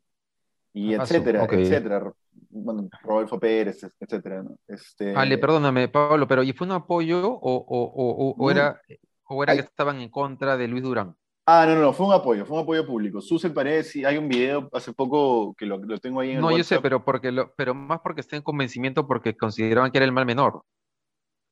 Y 0.72 0.94
Ah, 0.94 1.02
etcétera, 1.02 1.42
etcétera. 1.50 2.12
Bueno, 2.50 2.88
Rodolfo 3.02 3.38
Pérez, 3.38 3.82
etcétera, 4.00 4.42
¿no? 4.42 4.56
Este, 4.66 5.16
Ale, 5.16 5.38
perdóname, 5.38 5.88
Pablo, 5.88 6.26
pero 6.26 6.42
¿y 6.42 6.52
fue 6.52 6.66
un 6.66 6.72
apoyo 6.72 7.26
o, 7.26 7.54
o- 7.56 7.64
o- 7.66 8.34
o- 8.38 8.50
era, 8.50 8.80
o 9.28 9.42
era 9.42 9.54
que 9.54 9.60
estaban 9.60 10.00
en 10.00 10.08
contra 10.10 10.56
de 10.56 10.68
Luis 10.68 10.82
Durán? 10.82 11.16
Ah, 11.46 11.66
no, 11.66 11.74
no, 11.74 11.82
no, 11.82 11.92
fue 11.92 12.06
un 12.06 12.12
apoyo, 12.14 12.46
fue 12.46 12.56
un 12.56 12.62
apoyo 12.62 12.86
público. 12.86 13.20
Susel 13.20 13.52
Paredes, 13.52 13.94
hay 13.96 14.16
un 14.16 14.28
video 14.28 14.68
hace 14.72 14.92
poco 14.94 15.54
que 15.54 15.66
lo, 15.66 15.76
lo 15.78 15.98
tengo 15.98 16.20
ahí 16.20 16.30
en 16.30 16.36
el 16.38 16.42
No, 16.42 16.56
yo 16.56 16.64
sé, 16.64 16.80
pero 16.80 17.04
porque 17.04 17.30
lo, 17.32 17.52
pero 17.54 17.74
más 17.74 18.00
porque 18.00 18.22
está 18.22 18.36
en 18.36 18.42
convencimiento 18.42 19.06
porque 19.06 19.36
consideraban 19.36 19.90
que 19.90 19.98
era 19.98 20.06
el 20.06 20.12
mal 20.12 20.24
menor, 20.26 20.62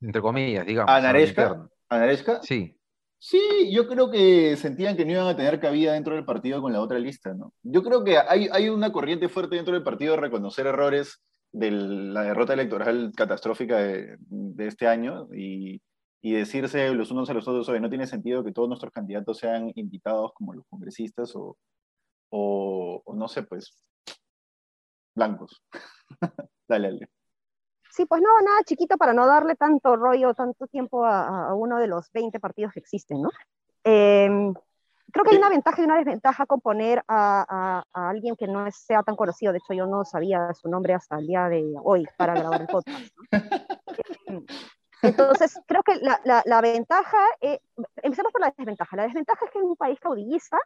entre 0.01 0.23
comillas, 0.23 0.67
digamos. 0.67 0.93
¿A 0.95 1.01
Naresca? 1.01 1.69
¿A 1.89 1.99
Naresca? 1.99 2.41
Sí. 2.43 2.77
Sí, 3.25 3.38
yo 3.73 3.87
creo 3.87 4.11
que 4.11 4.57
sentían 4.57 4.97
que 4.97 5.05
no 5.05 5.12
iban 5.12 5.29
a 5.29 5.37
tener 5.37 5.61
cabida 5.61 5.93
dentro 5.93 6.17
del 6.17 6.25
partido 6.25 6.61
con 6.61 6.73
la 6.73 6.81
otra 6.81 6.99
lista, 6.99 7.33
¿no? 7.33 7.55
Yo 7.62 7.85
creo 7.85 8.02
que 8.02 8.19
hay, 8.19 8.49
hay 8.50 8.69
una 8.69 8.91
corriente 8.91 9.29
fuerte 9.29 9.55
dentro 9.55 9.75
del 9.75 9.85
partido 9.85 10.14
de 10.14 10.21
reconocer 10.21 10.67
errores 10.67 11.23
de 11.52 11.71
la 11.71 12.23
derrota 12.25 12.55
electoral 12.55 13.12
catastrófica 13.17 13.76
de, 13.79 14.19
este 14.67 14.88
año 14.88 15.29
y, 15.33 15.81
y 16.21 16.33
decirse 16.33 16.93
los 16.95 17.12
unos 17.12 17.31
a 17.31 17.35
los 17.35 17.47
otros, 17.47 17.69
oye, 17.69 17.79
no 17.79 17.88
tiene 17.88 18.09
sentido 18.09 18.43
que 18.43 18.50
todos 18.50 18.69
nuestros 18.69 18.93
candidatos 18.93 19.38
sean 19.38 19.71
invitados 19.76 20.33
como 20.35 20.55
los 20.55 20.67
congresistas 20.69 21.33
o, 21.37 21.57
o, 22.31 23.14
no 23.14 23.29
sé, 23.29 23.45
pues, 23.45 23.85
blancos. 25.14 25.62
Dale, 26.69 26.88
Ale. 26.88 27.09
Sí, 27.94 28.06
pues 28.06 28.22
no, 28.22 28.28
nada 28.42 28.62
chiquito 28.64 28.96
para 28.96 29.12
no 29.12 29.26
darle 29.26 29.54
tanto 29.54 29.96
rollo, 29.96 30.32
tanto 30.32 30.66
tiempo 30.66 31.04
a, 31.04 31.49
a 31.50 31.54
uno 31.54 31.78
de 31.78 31.88
los 31.88 32.11
20 32.12 32.40
partidos 32.40 32.72
que 32.72 32.80
existen, 32.80 33.20
¿no? 33.20 33.28
Eh, 33.84 34.30
creo 35.12 35.25
que 35.25 35.32
hay 35.32 35.37
una 35.37 35.50
ventaja 35.50 35.82
y 35.82 35.84
una 35.84 35.99
desventaja 35.99 36.46
con 36.46 36.62
poner 36.62 37.04
a, 37.06 37.44
a- 37.46 37.84
a 37.92 38.08
alguien 38.08 38.34
que 38.34 38.46
no 38.46 38.64
sea 38.70 39.02
tan 39.02 39.14
conocido. 39.14 39.52
De 39.52 39.58
hecho, 39.58 39.75
yo 39.75 39.87
no 39.87 40.06
sabía 40.06 40.54
su 40.54 40.70
nombre 40.70 40.94
hasta 40.94 41.18
el 41.18 41.26
día 41.26 41.49
de 41.50 41.75
hoy 41.84 42.06
para 42.16 42.34
grabar 42.34 42.62
el 42.62 42.68
podcast. 42.68 42.99
¿no? 43.28 43.38
Eh, 44.28 44.42
Entonces, 45.02 45.61
creo 45.66 45.82
que 45.82 45.96
la, 45.96 46.18
la- 46.25 46.42
la 46.46 46.61
ventaja, 46.62 47.18
eh, 47.40 47.61
empecemos 47.96 48.32
por 48.32 48.40
la 48.40 48.54
desventaja. 48.56 48.96
La 48.96 49.02
desventaja 49.02 49.44
es 49.44 49.50
que 49.50 49.58
en 49.58 49.64
un 49.66 49.76
país 49.76 49.99
caudillista, 50.00 50.58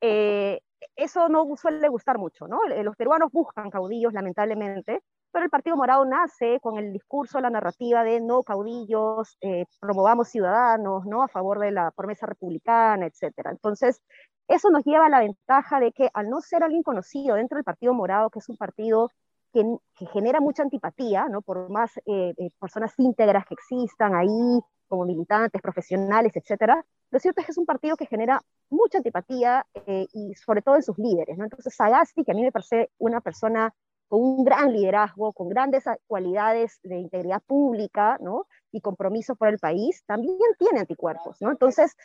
eh, 0.00 0.60
eso 0.96 1.28
no 1.28 1.46
suele 1.56 1.88
gustar 1.88 2.18
mucho, 2.18 2.48
¿no? 2.48 2.60
Los 2.82 2.96
peruanos 2.96 3.30
buscan 3.30 3.70
caudillos, 3.70 4.12
lamentablemente, 4.12 5.02
pero 5.34 5.46
el 5.46 5.50
Partido 5.50 5.76
Morado 5.76 6.04
nace 6.04 6.60
con 6.60 6.78
el 6.78 6.92
discurso, 6.92 7.40
la 7.40 7.50
narrativa 7.50 8.04
de 8.04 8.20
no 8.20 8.44
caudillos, 8.44 9.36
eh, 9.40 9.64
promovamos 9.80 10.28
ciudadanos, 10.28 11.06
¿no? 11.06 11.24
A 11.24 11.28
favor 11.28 11.58
de 11.58 11.72
la 11.72 11.90
promesa 11.90 12.24
republicana, 12.24 13.06
etcétera. 13.06 13.50
Entonces, 13.50 14.00
eso 14.46 14.70
nos 14.70 14.84
lleva 14.84 15.06
a 15.06 15.08
la 15.08 15.18
ventaja 15.18 15.80
de 15.80 15.90
que 15.90 16.08
al 16.14 16.30
no 16.30 16.40
ser 16.40 16.62
alguien 16.62 16.84
conocido 16.84 17.34
dentro 17.34 17.56
del 17.56 17.64
Partido 17.64 17.92
Morado, 17.94 18.30
que 18.30 18.38
es 18.38 18.48
un 18.48 18.56
partido 18.56 19.10
que, 19.52 19.64
que 19.96 20.06
genera 20.06 20.40
mucha 20.40 20.62
antipatía, 20.62 21.26
¿no? 21.28 21.42
Por 21.42 21.68
más 21.68 21.96
eh, 22.06 22.32
eh, 22.36 22.50
personas 22.60 22.94
íntegras 22.98 23.44
que 23.44 23.54
existan 23.54 24.14
ahí, 24.14 24.60
como 24.86 25.04
militantes, 25.04 25.60
profesionales, 25.60 26.30
etcétera, 26.36 26.84
lo 27.10 27.18
cierto 27.18 27.40
es 27.40 27.46
que 27.46 27.52
es 27.52 27.58
un 27.58 27.66
partido 27.66 27.96
que 27.96 28.06
genera 28.06 28.40
mucha 28.70 28.98
antipatía 28.98 29.66
eh, 29.86 30.06
y 30.12 30.34
sobre 30.34 30.62
todo 30.62 30.76
en 30.76 30.84
sus 30.84 30.96
líderes, 30.96 31.36
¿no? 31.36 31.42
Entonces, 31.42 31.74
Sagasti, 31.74 32.22
que 32.22 32.30
a 32.30 32.34
mí 32.34 32.42
me 32.42 32.52
parece 32.52 32.90
una 32.98 33.20
persona 33.20 33.74
con 34.08 34.20
un 34.20 34.44
gran 34.44 34.72
liderazgo, 34.72 35.32
con 35.32 35.48
grandes 35.48 35.84
cualidades 36.06 36.78
de 36.82 36.98
integridad 36.98 37.42
pública, 37.42 38.18
¿no? 38.20 38.46
Y 38.72 38.80
compromiso 38.80 39.34
por 39.36 39.48
el 39.48 39.58
país, 39.58 40.02
también 40.06 40.38
tiene 40.58 40.80
anticuerpos, 40.80 41.40
¿no? 41.40 41.50
Entonces, 41.50 41.96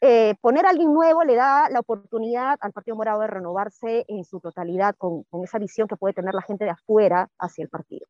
eh, 0.00 0.34
poner 0.40 0.64
a 0.64 0.70
alguien 0.70 0.94
nuevo 0.94 1.24
le 1.24 1.34
da 1.34 1.68
la 1.68 1.80
oportunidad 1.80 2.56
al 2.60 2.72
Partido 2.72 2.96
Morado 2.96 3.20
de 3.20 3.26
renovarse 3.26 4.04
en 4.08 4.24
su 4.24 4.40
totalidad 4.40 4.94
con, 4.96 5.24
con 5.24 5.44
esa 5.44 5.58
visión 5.58 5.88
que 5.88 5.96
puede 5.96 6.14
tener 6.14 6.34
la 6.34 6.42
gente 6.42 6.64
de 6.64 6.70
afuera 6.70 7.28
hacia 7.38 7.64
el 7.64 7.68
partido. 7.68 8.06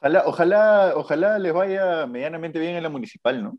Ojalá, 0.00 0.22
ojalá, 0.26 0.92
ojalá 0.96 1.38
les 1.38 1.52
vaya 1.52 2.06
medianamente 2.06 2.58
bien 2.58 2.76
en 2.76 2.82
la 2.82 2.88
municipal, 2.88 3.42
¿no? 3.42 3.58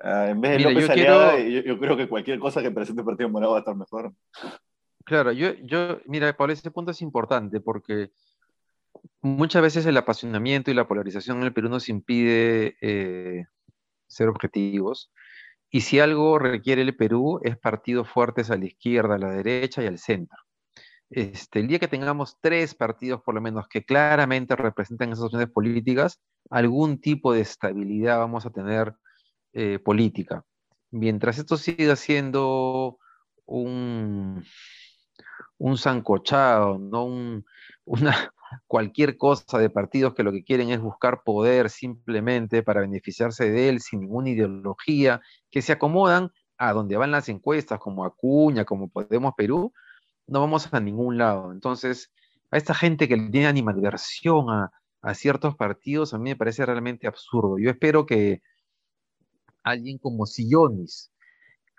Ah, 0.00 0.28
en 0.28 0.40
vez 0.40 0.52
de 0.52 0.58
López 0.60 0.90
Aliaga, 0.90 1.38
yo, 1.38 1.78
creo 1.78 1.96
que 1.96 2.08
cualquier 2.08 2.38
cosa 2.38 2.62
que 2.62 2.70
presente 2.70 3.00
el 3.00 3.06
Partido 3.06 3.28
Morado 3.28 3.52
va 3.52 3.58
a 3.58 3.60
estar 3.60 3.74
mejor. 3.74 4.12
Claro, 5.08 5.32
yo, 5.32 5.54
yo, 5.62 6.00
mira, 6.04 6.36
por 6.36 6.50
ese 6.50 6.70
punto 6.70 6.90
es 6.90 7.00
importante 7.00 7.62
porque 7.62 8.10
muchas 9.22 9.62
veces 9.62 9.86
el 9.86 9.96
apasionamiento 9.96 10.70
y 10.70 10.74
la 10.74 10.86
polarización 10.86 11.38
en 11.38 11.44
el 11.44 11.54
Perú 11.54 11.70
nos 11.70 11.88
impide 11.88 12.76
eh, 12.82 13.46
ser 14.06 14.28
objetivos. 14.28 15.10
Y 15.70 15.80
si 15.80 15.98
algo 15.98 16.38
requiere 16.38 16.82
el 16.82 16.94
Perú 16.94 17.40
es 17.42 17.56
partidos 17.56 18.06
fuertes 18.10 18.50
a 18.50 18.58
la 18.58 18.66
izquierda, 18.66 19.14
a 19.14 19.18
la 19.18 19.30
derecha 19.30 19.82
y 19.82 19.86
al 19.86 19.98
centro. 19.98 20.36
Este, 21.08 21.60
el 21.60 21.68
día 21.68 21.78
que 21.78 21.88
tengamos 21.88 22.36
tres 22.42 22.74
partidos 22.74 23.22
por 23.22 23.34
lo 23.34 23.40
menos 23.40 23.66
que 23.66 23.86
claramente 23.86 24.56
representen 24.56 25.12
esas 25.12 25.24
opciones 25.24 25.48
políticas, 25.48 26.20
algún 26.50 27.00
tipo 27.00 27.32
de 27.32 27.40
estabilidad 27.40 28.18
vamos 28.18 28.44
a 28.44 28.50
tener 28.50 28.94
eh, 29.54 29.78
política. 29.78 30.44
Mientras 30.90 31.38
esto 31.38 31.56
siga 31.56 31.96
siendo 31.96 32.98
un, 33.46 34.44
un 35.58 35.76
zancochado, 35.78 36.78
no 36.78 37.04
un, 37.04 37.44
una, 37.84 38.12
cualquier 38.66 39.16
cosa 39.16 39.58
de 39.58 39.70
partidos 39.70 40.14
que 40.14 40.22
lo 40.22 40.32
que 40.32 40.44
quieren 40.44 40.70
es 40.70 40.80
buscar 40.80 41.22
poder 41.24 41.70
simplemente 41.70 42.62
para 42.62 42.80
beneficiarse 42.80 43.50
de 43.50 43.68
él 43.68 43.80
sin 43.80 44.00
ninguna 44.00 44.30
ideología, 44.30 45.20
que 45.50 45.62
se 45.62 45.72
acomodan 45.72 46.30
a 46.56 46.72
donde 46.72 46.96
van 46.96 47.10
las 47.10 47.28
encuestas, 47.28 47.78
como 47.78 48.04
Acuña, 48.04 48.64
como 48.64 48.88
Podemos 48.88 49.34
Perú, 49.36 49.72
no 50.26 50.40
vamos 50.40 50.72
a 50.72 50.80
ningún 50.80 51.18
lado. 51.18 51.52
Entonces, 51.52 52.12
a 52.50 52.56
esta 52.56 52.74
gente 52.74 53.08
que 53.08 53.16
tiene 53.16 53.46
animadversión 53.46 54.50
a, 54.50 54.72
a 55.02 55.14
ciertos 55.14 55.56
partidos, 55.56 56.14
a 56.14 56.18
mí 56.18 56.30
me 56.30 56.36
parece 56.36 56.66
realmente 56.66 57.06
absurdo. 57.06 57.58
Yo 57.58 57.70
espero 57.70 58.06
que 58.06 58.42
alguien 59.62 59.98
como 59.98 60.26
Sillonis, 60.26 61.12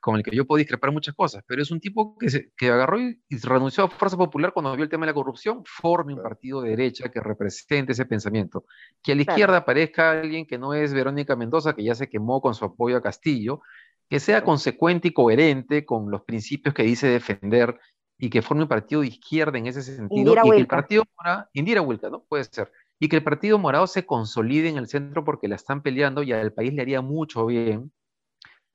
con 0.02 0.16
el 0.16 0.24
que 0.24 0.36
yo 0.36 0.46
puedo 0.46 0.60
discrepar 0.60 0.92
muchas 0.92 1.16
cosas, 1.16 1.44
pero 1.48 1.62
es 1.62 1.72
un 1.72 1.80
tipo 1.80 2.18
que, 2.18 2.30
se, 2.30 2.52
que 2.56 2.70
agarró 2.70 3.00
y, 3.00 3.20
renunció 3.44 3.86
a 3.86 3.90
Fuerza 3.90 4.18
Popular 4.18 4.54
cuando 4.54 4.76
vio 4.76 4.84
el 4.84 4.90
tema 4.90 5.06
de 5.06 5.12
la 5.12 5.16
corrupción, 5.16 5.64
forme 5.66 6.14
un 6.14 6.22
partido 6.22 6.62
de 6.62 6.72
derecha 6.72 7.10
que 7.10 7.20
represente 7.20 7.92
ese 7.92 8.06
pensamiento. 8.06 8.66
Que 9.04 9.14
a 9.14 9.16
la 9.16 9.22
izquierda 9.22 9.58
aparezca 9.58 10.12
alguien 10.12 10.46
que 10.46 10.58
no 10.58 10.74
es 10.74 10.94
Verónica 10.94 11.36
Mendoza, 11.36 11.74
que 11.74 11.84
ya 11.84 11.96
se 11.96 12.10
quemó 12.10 12.42
con 12.42 12.54
su 12.54 12.66
apoyo 12.66 12.98
a 12.98 13.02
Castillo, 13.02 13.62
que 14.10 14.20
sea 14.20 14.44
consecuente 14.44 15.10
y 15.10 15.14
coherente 15.14 15.86
con 15.86 16.10
los 16.10 16.24
principios 16.24 16.74
que 16.74 16.84
dice 16.84 17.08
defender 17.08 17.80
y 18.18 18.30
que 18.30 18.42
forme 18.42 18.64
un 18.64 18.70
partido 18.70 19.02
de 19.02 19.08
izquierda 19.08 19.58
en 19.58 19.68
ese 19.68 19.82
sentido. 19.82 20.36
y 20.44 20.50
que 20.52 20.58
el 20.58 20.68
partido 20.68 21.04
morado, 21.18 21.48
Indira 21.54 21.82
Wilka, 21.82 22.10
¿no? 22.10 22.24
Puede 22.24 22.44
ser. 22.44 22.72
Y 23.00 23.08
que 23.08 23.16
el 23.16 23.24
partido 23.24 23.58
morado 23.58 23.88
se 23.88 24.06
consolide 24.06 24.68
en 24.68 24.78
el 24.78 24.88
centro 24.88 25.24
porque 25.24 25.48
la 25.48 25.56
están 25.56 25.82
peleando 25.82 26.22
y 26.22 26.34
al 26.34 26.52
país 26.52 26.74
le 26.74 26.82
haría 26.82 27.02
mucho 27.02 27.46
bien 27.46 27.94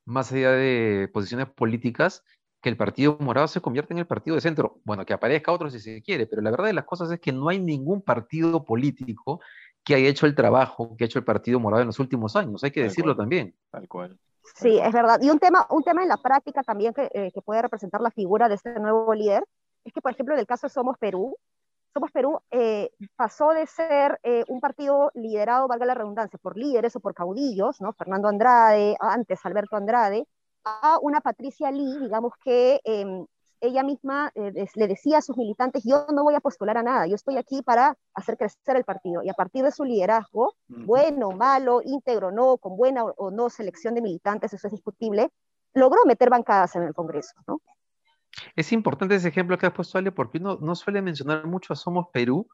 más 0.05 0.33
allá 0.33 0.53
de 0.53 1.09
posiciones 1.13 1.49
políticas, 1.49 2.25
que 2.61 2.71
el 2.71 2.77
Partido 2.77 3.19
Morado 3.21 3.47
se 3.47 3.61
convierta 3.61 3.93
en 3.93 3.99
el 3.99 4.07
partido 4.07 4.37
de 4.37 4.41
centro. 4.41 4.81
Bueno, 4.85 5.05
que 5.05 5.13
aparezca 5.13 5.53
otro 5.53 5.71
si 5.71 5.81
se 5.81 6.03
quiere, 6.03 6.27
pero 6.27 6.41
la 6.41 6.51
verdad 6.51 6.67
de 6.67 6.73
las 6.73 6.87
cosas 6.87 7.11
es 7.11 7.21
que 7.21 7.31
no 7.31 7.49
hay 7.49 7.61
ningún 7.61 8.01
partido 8.01 8.65
político 8.65 9.41
que 9.85 9.95
haya 9.95 10.09
hecho 10.09 10.25
el 10.25 10.35
trabajo 10.35 10.97
que 10.97 11.05
ha 11.05 11.07
hecho 11.07 11.19
el 11.19 11.27
Partido 11.27 11.61
Morado 11.61 11.83
en 11.83 11.89
los 11.89 12.01
últimos 12.01 12.37
años, 12.37 12.65
hay 12.65 12.71
que 12.71 12.83
decirlo 12.83 13.15
también. 13.15 13.55
Tal 13.71 13.87
cual. 13.87 14.19
Sí, 14.57 14.79
es 14.79 14.93
verdad. 14.93 15.21
Y 15.23 15.31
un 15.31 15.39
tema, 15.39 15.67
un 15.71 15.83
tema 15.83 16.03
en 16.03 16.09
la 16.09 16.17
práctica 16.17 16.63
también 16.63 16.95
que, 16.95 17.11
eh, 17.13 17.31
que 17.33 17.43
puede 17.43 17.61
representar 17.63 18.01
la 18.01 18.11
figura 18.11 18.49
de 18.49 18.55
este 18.55 18.79
nuevo 18.81 19.13
líder 19.15 19.45
es 19.85 19.93
que, 19.93 20.01
por 20.01 20.13
ejemplo, 20.13 20.35
en 20.35 20.41
el 20.41 20.47
caso 20.47 20.67
de 20.67 20.73
Somos 20.73 20.97
Perú, 20.99 21.37
somos 21.95 22.11
Perú 22.11 22.41
eh, 22.51 22.91
pasó 23.17 23.51
de 23.51 23.67
ser 23.67 24.19
eh, 24.25 24.45
un 24.49 24.61
partido 24.61 25.13
liderado, 25.15 25.69
valga 25.69 25.87
la 25.87 25.95
redundancia, 25.95 26.39
por 26.43 26.59
líderes 26.59 26.97
o 26.97 27.01
por 27.01 27.15
caudillos, 27.15 27.81
¿no? 27.81 27.93
Fernando 27.93 28.29
Andrade, 28.29 28.97
antes 28.99 29.47
Alberto 29.47 29.77
Andrade, 29.77 30.27
a 30.65 30.99
una 31.01 31.21
Patricia 31.21 31.71
Lee, 31.71 31.99
digamos 32.01 32.33
que 32.43 32.81
em, 32.85 33.27
ella 33.61 33.85
misma 33.85 34.33
eh, 34.35 34.67
le 34.75 34.89
decía 34.89 35.19
a 35.19 35.23
sus 35.23 35.37
militantes, 35.37 35.85
yo 35.85 36.07
no 36.13 36.25
voy 36.25 36.35
a 36.35 36.41
postular 36.41 36.77
a 36.79 36.83
nada, 36.83 37.07
yo 37.07 37.15
estoy 37.15 37.37
aquí 37.37 37.63
para 37.63 37.97
hacer 38.13 38.37
crecer 38.37 38.77
el 38.77 38.85
partido. 38.85 39.23
Y 39.23 39.31
a 39.31 39.35
partir 39.35 39.63
de 39.65 39.71
su 39.71 39.85
liderazgo, 39.85 40.55
bueno, 40.67 41.31
malo, 41.31 41.81
íntegro, 41.85 42.33
no, 42.33 42.59
con 42.59 42.77
buena 42.77 43.05
o 43.05 43.31
no 43.31 43.51
selección 43.51 43.95
de 43.95 44.03
militantes, 44.03 44.53
eso 44.53 44.67
es 44.67 44.73
discutible, 44.73 45.31
logró 45.75 46.05
meter 46.07 46.29
bancadas 46.29 46.75
en 46.75 46.83
el 46.83 46.95
Congreso, 46.95 47.35
¿no? 47.47 47.61
Es 48.57 48.73
importante 48.73 49.15
ese 49.15 49.29
ejemplo 49.29 49.59
que 49.59 49.67
has 49.67 49.73
puesto, 49.73 49.99
Ale, 49.99 50.13
porque 50.13 50.39
uno 50.39 50.59
no 50.61 50.75
suele 50.75 51.03
mencionar 51.03 51.47
mucho 51.47 51.73
a 51.73 51.77
Somos 51.77 52.07
Perú. 52.13 52.49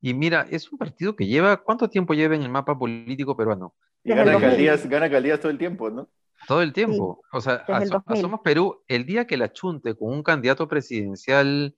Y 0.00 0.14
mira, 0.14 0.46
es 0.50 0.70
un 0.70 0.78
partido 0.78 1.16
que 1.16 1.26
lleva, 1.26 1.56
¿cuánto 1.56 1.88
tiempo 1.88 2.14
lleva 2.14 2.34
en 2.34 2.42
el 2.42 2.50
mapa 2.50 2.78
político 2.78 3.36
peruano? 3.36 3.74
gana 4.04 4.32
alcaldías, 4.32 4.88
gana 4.88 5.06
alcaldías 5.06 5.40
todo 5.40 5.50
el 5.50 5.58
tiempo, 5.58 5.90
¿no? 5.90 6.08
Todo 6.46 6.62
el 6.62 6.72
tiempo. 6.72 7.22
o 7.32 7.40
sea, 7.40 7.64
a, 7.66 8.16
Somos 8.16 8.40
Perú, 8.44 8.82
el 8.88 9.06
día 9.06 9.26
que 9.26 9.36
la 9.36 9.52
chunte 9.52 9.96
con 9.96 10.12
un 10.12 10.22
candidato 10.22 10.68
presidencial 10.68 11.74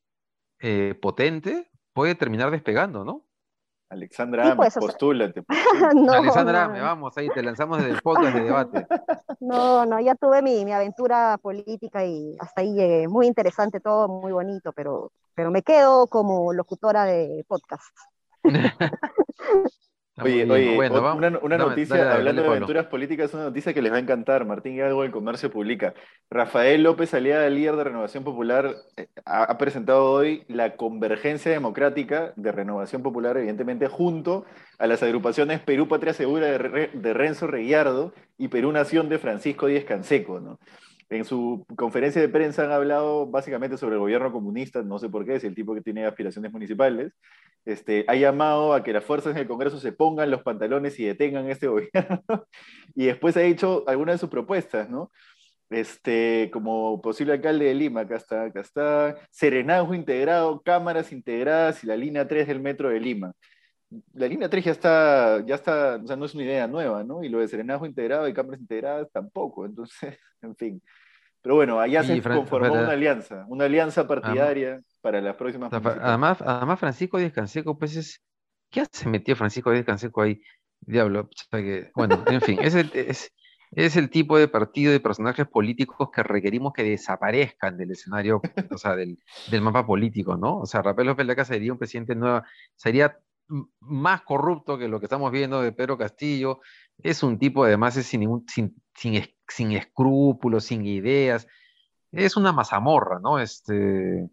eh, 0.60 0.94
potente, 1.00 1.70
puede 1.92 2.14
terminar 2.14 2.50
despegando, 2.50 3.04
¿no? 3.04 3.27
Alexandra, 3.90 4.54
pues, 4.54 4.74
postúlate. 4.74 5.44
Alexandra, 6.12 6.68
me 6.68 6.80
vamos, 6.80 7.16
ahí 7.16 7.28
te 7.30 7.42
lanzamos 7.42 7.78
desde 7.78 7.92
el 7.92 8.02
podcast 8.02 8.34
de 8.34 8.42
debate. 8.42 8.86
No, 9.40 9.86
no, 9.86 10.00
ya 10.00 10.16
tuve 10.16 10.42
mi, 10.42 10.64
mi, 10.64 10.72
aventura 10.72 11.38
política 11.40 12.04
y 12.04 12.36
hasta 12.40 12.60
ahí 12.60 12.74
llegué. 12.74 13.06
Muy 13.06 13.28
interesante 13.28 13.78
todo, 13.78 14.08
muy 14.08 14.32
bonito, 14.32 14.72
pero, 14.72 15.12
pero 15.34 15.52
me 15.52 15.62
quedo 15.62 16.08
como 16.08 16.52
locutora 16.52 17.04
de 17.04 17.44
podcast. 17.46 17.96
Oye, 20.22 20.50
oye, 20.50 20.90
una, 21.42 21.58
noticia, 21.58 22.14
hablando 22.14 22.42
de 22.42 22.48
aventuras 22.48 22.86
políticas, 22.86 23.32
una 23.34 23.44
noticia 23.44 23.72
que 23.72 23.82
les 23.82 23.92
va 23.92 23.96
a 23.96 24.00
encantar. 24.00 24.44
Martín 24.44 24.74
Hidalgo 24.74 25.02
del 25.02 25.10
Comercio 25.10 25.50
publica. 25.50 25.94
Rafael 26.30 26.82
López 26.82 27.14
Aliada, 27.14 27.48
líder 27.48 27.76
de 27.76 27.84
Renovación 27.84 28.24
Popular, 28.24 28.74
eh, 28.96 29.08
ha, 29.24 29.56
presentado 29.58 30.10
hoy 30.10 30.44
la 30.48 30.76
convergencia 30.76 31.52
democrática 31.52 32.32
de 32.36 32.52
Renovación 32.52 33.02
Popular, 33.02 33.36
evidentemente, 33.36 33.88
junto 33.88 34.44
a 34.78 34.86
las 34.86 35.02
agrupaciones 35.02 35.60
Perú 35.60 35.88
Patria 35.88 36.12
Segura 36.12 36.46
de, 36.46 36.90
de 36.92 37.14
Renzo 37.14 37.46
Reguiardo 37.46 38.12
y 38.36 38.48
Perú 38.48 38.72
Nación 38.72 39.08
de 39.08 39.18
Francisco 39.18 39.66
Díez 39.66 39.84
Canseco, 39.84 40.40
¿no? 40.40 40.58
En 41.10 41.24
su 41.24 41.64
conferencia 41.76 42.20
de 42.20 42.28
prensa 42.28 42.64
han 42.64 42.72
hablado 42.72 43.26
básicamente 43.26 43.78
sobre 43.78 43.94
el 43.94 44.00
gobierno 44.00 44.30
comunista, 44.30 44.82
no 44.82 44.98
sé 44.98 45.08
por 45.08 45.24
qué, 45.24 45.36
es 45.36 45.44
el 45.44 45.54
tipo 45.54 45.74
que 45.74 45.80
tiene 45.80 46.04
aspiraciones 46.04 46.52
municipales. 46.52 47.14
Este, 47.64 48.04
ha 48.08 48.14
llamado 48.14 48.74
a 48.74 48.82
que 48.82 48.92
las 48.92 49.04
fuerzas 49.04 49.32
en 49.32 49.38
el 49.38 49.48
Congreso 49.48 49.78
se 49.78 49.92
pongan 49.92 50.30
los 50.30 50.42
pantalones 50.42 50.98
y 51.00 51.04
detengan 51.04 51.48
este 51.50 51.66
gobierno. 51.68 52.22
y 52.94 53.06
después 53.06 53.36
ha 53.36 53.42
hecho 53.42 53.84
algunas 53.86 54.16
de 54.16 54.18
sus 54.18 54.30
propuestas, 54.30 54.90
¿no? 54.90 55.10
Este, 55.70 56.50
como 56.52 57.00
posible 57.02 57.34
alcalde 57.34 57.66
de 57.66 57.74
Lima, 57.74 58.02
acá 58.02 58.16
está, 58.16 58.44
acá 58.44 58.60
está, 58.60 59.16
serenazgo 59.30 59.94
integrado, 59.94 60.62
cámaras 60.62 61.12
integradas 61.12 61.84
y 61.84 61.86
la 61.86 61.96
línea 61.96 62.26
3 62.26 62.48
del 62.48 62.60
metro 62.60 62.88
de 62.88 63.00
Lima. 63.00 63.32
La 64.12 64.26
línea 64.26 64.50
3 64.50 64.64
ya 64.64 64.72
está, 64.72 65.46
ya 65.46 65.54
está, 65.54 65.96
o 65.96 66.06
sea, 66.06 66.16
no 66.16 66.26
es 66.26 66.34
una 66.34 66.44
idea 66.44 66.66
nueva, 66.66 67.04
¿no? 67.04 67.22
Y 67.22 67.28
lo 67.28 67.38
de 67.38 67.48
serenazgo 67.48 67.86
integrado 67.86 68.28
y 68.28 68.34
cámaras 68.34 68.60
integradas 68.60 69.08
tampoco, 69.10 69.64
entonces, 69.64 70.18
en 70.42 70.54
fin. 70.56 70.82
Pero 71.40 71.54
bueno, 71.54 71.80
allá 71.80 72.02
se 72.02 72.20
conformó 72.20 72.72
una 72.72 72.90
alianza, 72.90 73.46
una 73.48 73.64
alianza 73.64 74.06
partidaria 74.06 74.80
para 75.00 75.20
las 75.20 75.36
próximas. 75.36 75.72
Además, 75.72 76.42
además, 76.42 76.80
Francisco 76.80 77.18
Díaz 77.18 77.32
Canseco, 77.32 77.78
pues 77.78 77.96
es. 77.96 78.22
¿Qué 78.70 78.82
hace 78.82 79.08
metió 79.08 79.34
Francisco 79.34 79.70
Díaz 79.70 79.86
Canseco 79.86 80.20
ahí? 80.20 80.42
Diablo, 80.80 81.30
bueno, 81.94 82.22
en 82.26 82.40
fin, 82.40 82.58
es 82.60 82.74
el, 82.74 82.90
es, 82.94 83.32
es 83.72 83.96
el 83.96 84.10
tipo 84.10 84.38
de 84.38 84.48
partido 84.48 84.92
de 84.92 85.00
personajes 85.00 85.46
políticos 85.46 86.10
que 86.14 86.22
requerimos 86.22 86.72
que 86.72 86.84
desaparezcan 86.84 87.76
del 87.76 87.92
escenario, 87.92 88.40
o 88.70 88.78
sea, 88.78 88.94
del, 88.94 89.18
del 89.50 89.62
mapa 89.62 89.86
político, 89.86 90.36
¿no? 90.36 90.58
O 90.58 90.66
sea, 90.66 90.82
Rafael 90.82 91.08
López 91.08 91.26
Laca 91.26 91.44
sería 91.44 91.72
un 91.72 91.78
presidente 91.78 92.14
nuevo, 92.14 92.42
sería 92.76 93.18
más 93.80 94.22
corrupto 94.22 94.78
que 94.78 94.88
lo 94.88 95.00
que 95.00 95.06
estamos 95.06 95.32
viendo 95.32 95.62
de 95.62 95.72
Pedro 95.72 95.98
Castillo. 95.98 96.60
Es 96.98 97.22
un 97.22 97.38
tipo, 97.38 97.64
además, 97.64 97.96
es 97.96 98.06
sin, 98.06 98.44
sin, 98.46 98.76
sin 98.94 99.72
escrúpulos, 99.72 100.64
sin 100.64 100.84
ideas. 100.86 101.46
Es 102.12 102.36
una 102.36 102.52
mazamorra, 102.52 103.20
¿no? 103.20 103.38
Este, 103.38 104.28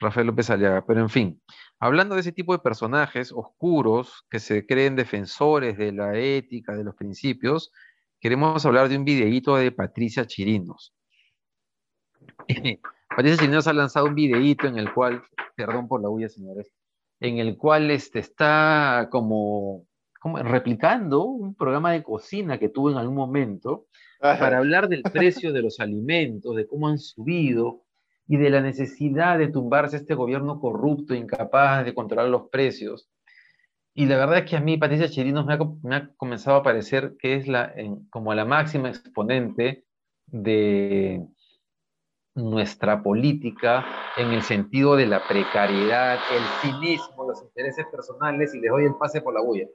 Rafael 0.00 0.26
López 0.26 0.50
Aliaga. 0.50 0.84
Pero 0.86 1.00
en 1.00 1.08
fin, 1.08 1.42
hablando 1.78 2.14
de 2.14 2.22
ese 2.22 2.32
tipo 2.32 2.52
de 2.52 2.60
personajes 2.60 3.32
oscuros 3.32 4.24
que 4.30 4.38
se 4.40 4.66
creen 4.66 4.96
defensores 4.96 5.76
de 5.76 5.92
la 5.92 6.18
ética, 6.18 6.74
de 6.74 6.84
los 6.84 6.94
principios, 6.94 7.72
queremos 8.20 8.64
hablar 8.66 8.88
de 8.88 8.96
un 8.96 9.04
videíto 9.04 9.56
de 9.56 9.72
Patricia 9.72 10.26
Chirinos. 10.26 10.94
Patricia 13.08 13.38
Chirinos 13.38 13.66
ha 13.66 13.72
lanzado 13.72 14.06
un 14.06 14.14
videíto 14.14 14.66
en 14.66 14.78
el 14.78 14.92
cual, 14.92 15.22
perdón 15.56 15.88
por 15.88 16.02
la 16.02 16.08
huya, 16.08 16.28
señores, 16.28 16.72
en 17.20 17.38
el 17.38 17.56
cual 17.56 17.90
este, 17.90 18.18
está 18.18 19.08
como, 19.10 19.86
como 20.20 20.38
replicando 20.38 21.24
un 21.24 21.54
programa 21.54 21.92
de 21.92 22.02
cocina 22.02 22.58
que 22.58 22.68
tuvo 22.68 22.90
en 22.90 22.98
algún 22.98 23.16
momento, 23.16 23.86
para 24.20 24.58
hablar 24.58 24.88
del 24.88 25.02
precio 25.02 25.52
de 25.52 25.62
los 25.62 25.78
alimentos, 25.78 26.56
de 26.56 26.66
cómo 26.66 26.88
han 26.88 26.98
subido 26.98 27.84
y 28.26 28.36
de 28.36 28.50
la 28.50 28.60
necesidad 28.60 29.38
de 29.38 29.48
tumbarse 29.48 29.96
este 29.96 30.14
gobierno 30.14 30.60
corrupto, 30.60 31.14
incapaz 31.14 31.84
de 31.84 31.94
controlar 31.94 32.28
los 32.28 32.48
precios. 32.50 33.08
Y 33.94 34.06
la 34.06 34.16
verdad 34.16 34.38
es 34.38 34.50
que 34.50 34.56
a 34.56 34.60
mí 34.60 34.76
Patricia 34.76 35.08
Chirinos 35.08 35.46
me 35.46 35.54
ha, 35.54 36.10
comenzado 36.16 36.58
a 36.58 36.62
parecer 36.62 37.16
que 37.18 37.34
es 37.34 37.48
la, 37.48 37.74
como 38.10 38.34
la 38.34 38.44
máxima 38.44 38.90
exponente 38.90 39.84
de 40.26 41.26
nuestra 42.38 43.02
política 43.02 43.84
en 44.16 44.32
el 44.32 44.42
sentido 44.42 44.96
de 44.96 45.06
la 45.06 45.26
precariedad, 45.26 46.18
el 46.30 46.46
cinismo, 46.60 47.28
los 47.28 47.42
intereses 47.42 47.86
personales 47.86 48.54
y 48.54 48.60
les 48.60 48.70
doy 48.70 48.84
el 48.84 48.94
pase 48.94 49.20
por 49.20 49.34
la 49.34 49.42
bulla. 49.42 49.66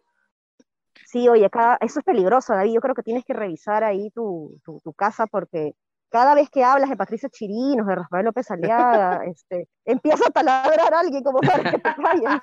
Sí, 1.05 1.27
oye, 1.29 1.45
acá, 1.45 1.77
eso 1.79 1.99
es 1.99 2.05
peligroso, 2.05 2.53
David. 2.53 2.73
Yo 2.73 2.81
creo 2.81 2.95
que 2.95 3.03
tienes 3.03 3.23
que 3.25 3.33
revisar 3.33 3.83
ahí 3.83 4.09
tu, 4.11 4.59
tu 4.63 4.93
casa 4.93 5.27
porque 5.27 5.75
cada 6.13 6.35
vez 6.35 6.47
que 6.51 6.63
hablas 6.63 6.91
de 6.91 6.95
Patricia 6.95 7.27
Chirinos, 7.27 7.87
de 7.87 7.95
Rafael 7.95 8.25
López 8.25 8.51
Aliaga, 8.51 9.23
este, 9.25 9.67
empieza 9.83 10.27
a 10.27 10.31
taladrar 10.31 10.93
a 10.93 10.99
alguien 10.99 11.23
como 11.23 11.39
para 11.39 11.71
que 11.71 11.79
te 11.79 11.89
vayas. 11.97 12.41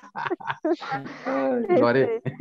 Lo 1.79 1.87
haré. 1.87 2.17
Este, 2.17 2.33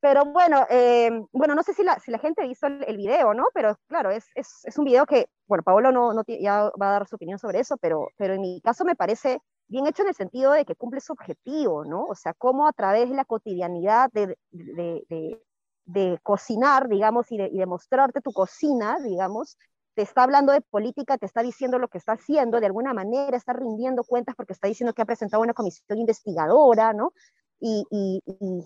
pero 0.00 0.24
bueno, 0.24 0.66
eh, 0.70 1.08
bueno, 1.30 1.54
no 1.54 1.62
sé 1.62 1.72
si 1.72 1.84
la, 1.84 2.00
si 2.00 2.10
la 2.10 2.18
gente 2.18 2.44
hizo 2.46 2.66
el, 2.66 2.82
el, 2.82 2.96
video, 2.96 3.32
¿no? 3.32 3.44
Pero 3.54 3.78
claro, 3.86 4.10
es, 4.10 4.26
es, 4.34 4.64
es, 4.64 4.76
un 4.76 4.84
video 4.84 5.06
que, 5.06 5.28
bueno, 5.46 5.62
Paolo 5.62 5.92
no, 5.92 6.12
no 6.12 6.24
ya 6.26 6.68
va 6.82 6.88
a 6.88 6.92
dar 6.92 7.06
su 7.06 7.14
opinión 7.14 7.38
sobre 7.38 7.60
eso, 7.60 7.76
pero, 7.76 8.08
pero 8.16 8.34
en 8.34 8.40
mi 8.40 8.60
caso 8.60 8.84
me 8.84 8.96
parece 8.96 9.38
bien 9.68 9.86
hecho 9.86 10.02
en 10.02 10.08
el 10.08 10.16
sentido 10.16 10.50
de 10.50 10.64
que 10.64 10.74
cumple 10.74 11.00
su 11.00 11.12
objetivo, 11.12 11.84
¿no? 11.84 12.06
O 12.06 12.16
sea, 12.16 12.34
cómo 12.34 12.66
a 12.66 12.72
través 12.72 13.08
de 13.08 13.14
la 13.14 13.24
cotidianidad 13.24 14.10
de, 14.12 14.36
de, 14.50 15.04
de, 15.08 15.40
de 15.84 16.18
cocinar, 16.24 16.88
digamos, 16.88 17.30
y 17.30 17.38
de, 17.38 17.48
y 17.52 17.58
de 17.58 17.66
mostrarte 17.66 18.20
tu 18.20 18.32
cocina, 18.32 18.98
digamos, 18.98 19.56
te 19.94 20.02
está 20.02 20.24
hablando 20.24 20.52
de 20.52 20.60
política, 20.60 21.18
te 21.18 21.26
está 21.26 21.42
diciendo 21.42 21.78
lo 21.78 21.88
que 21.88 21.98
está 21.98 22.12
haciendo, 22.12 22.60
de 22.60 22.66
alguna 22.66 22.92
manera 22.92 23.36
está 23.36 23.52
rindiendo 23.52 24.04
cuentas 24.04 24.34
porque 24.34 24.52
está 24.52 24.68
diciendo 24.68 24.92
que 24.92 25.02
ha 25.02 25.06
presentado 25.06 25.42
una 25.42 25.54
comisión 25.54 25.98
investigadora, 25.98 26.92
¿no? 26.92 27.12
Y, 27.60 27.84
y, 27.90 28.20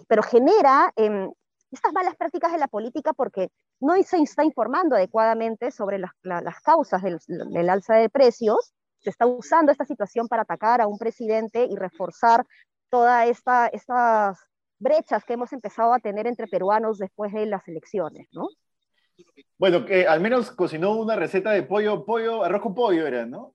pero 0.09 0.23
genera 0.23 0.93
eh, 0.97 1.29
estas 1.71 1.93
malas 1.93 2.17
prácticas 2.17 2.53
de 2.53 2.59
la 2.59 2.69
política 2.69 3.13
porque 3.13 3.51
no 3.81 3.95
se 4.03 4.19
está 4.23 4.45
informando 4.45 4.97
adecuadamente 4.97 5.71
sobre 5.71 5.99
las, 5.99 6.13
la, 6.23 6.41
las 6.41 6.61
causas 6.61 7.03
del, 7.03 7.19
del, 7.27 7.71
alza 7.71 7.95
de 7.95 8.09
precios, 8.09 8.73
se 9.01 9.11
está 9.11 9.27
usando 9.27 9.71
esta 9.71 9.85
situación 9.85 10.27
para 10.29 10.43
atacar 10.43 10.81
a 10.81 10.87
un 10.87 10.99
presidente 10.99 11.67
y 11.71 11.77
reforzar 11.77 12.45
todas 12.89 13.29
esta, 13.29 13.69
estas 13.69 14.39
brechas 14.79 15.25
que 15.25 15.35
hemos 15.35 15.53
empezado 15.53 15.93
a 15.93 15.99
tener 15.99 16.27
entre 16.27 16.49
peruanos 16.49 16.99
después 16.99 17.33
de 17.33 17.47
las 17.47 17.67
elecciones, 17.69 18.29
¿no? 18.33 18.49
Bueno, 19.59 19.85
que 19.85 20.07
al 20.07 20.21
menos 20.21 20.51
cocinó 20.53 20.93
una 20.93 21.17
receta 21.17 21.51
de 21.51 21.63
pollo, 21.63 22.05
pollo, 22.05 22.45
arroz 22.45 22.63
con 22.63 22.75
pollo 22.75 23.07
era, 23.07 23.27
¿no? 23.27 23.55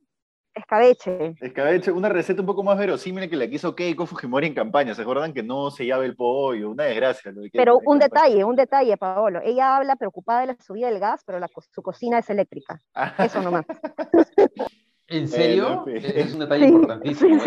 Escabeche. 0.56 1.36
Escabeche, 1.42 1.92
una 1.92 2.10
receta 2.10 2.42
un 2.42 2.46
poco 2.46 2.64
más 2.64 2.78
verosímil 2.78 3.28
que 3.28 3.36
la 3.36 3.48
que 3.48 3.56
hizo 3.56 3.76
Keiko 3.76 4.06
Fujimori 4.06 4.48
en 4.48 4.54
campaña. 4.54 4.94
¿Se 4.94 5.02
acuerdan 5.02 5.34
que 5.34 5.42
no 5.42 5.72
se 5.72 5.86
llave 5.86 6.06
el 6.06 6.16
pollo? 6.16 6.70
Una 6.70 6.84
desgracia. 6.84 7.32
Lo 7.32 7.42
pero 7.52 7.78
un 7.78 8.00
campaña. 8.00 8.24
detalle, 8.28 8.44
un 8.44 8.56
detalle, 8.56 8.98
Paolo. 8.98 9.40
Ella 9.44 9.78
habla 9.78 9.96
preocupada 9.96 10.42
de 10.42 10.48
la 10.48 10.58
subida 10.62 10.90
del 10.90 11.00
gas, 11.00 11.24
pero 11.26 11.40
la, 11.40 11.50
su 11.72 11.82
cocina 11.82 12.20
es 12.20 12.30
eléctrica. 12.30 12.80
Eso 13.18 13.42
nomás. 13.42 13.66
¿En 15.08 15.28
serio? 15.28 15.86
es 15.88 16.34
un 16.34 16.40
detalle 16.40 16.66
sí, 16.66 16.72
importantísimo. 16.72 17.40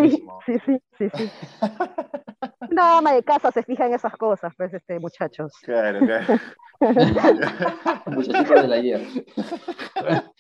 Sí, 0.44 0.59
sí, 0.59 0.81
sí, 0.98 1.09
sí, 1.09 1.11
sí. 1.16 1.31
Una 2.70 2.98
ama 2.98 3.12
de 3.12 3.22
casa 3.22 3.50
se 3.50 3.62
fija 3.62 3.87
en 3.87 3.94
esas 3.94 4.16
cosas, 4.16 4.52
pues, 4.57 4.72
este, 4.74 4.98
muchachos. 4.98 5.52
Claro, 5.62 6.00
claro. 6.00 6.40
Muchachitos 8.07 8.62
del 8.62 8.72
ayer. 8.72 9.00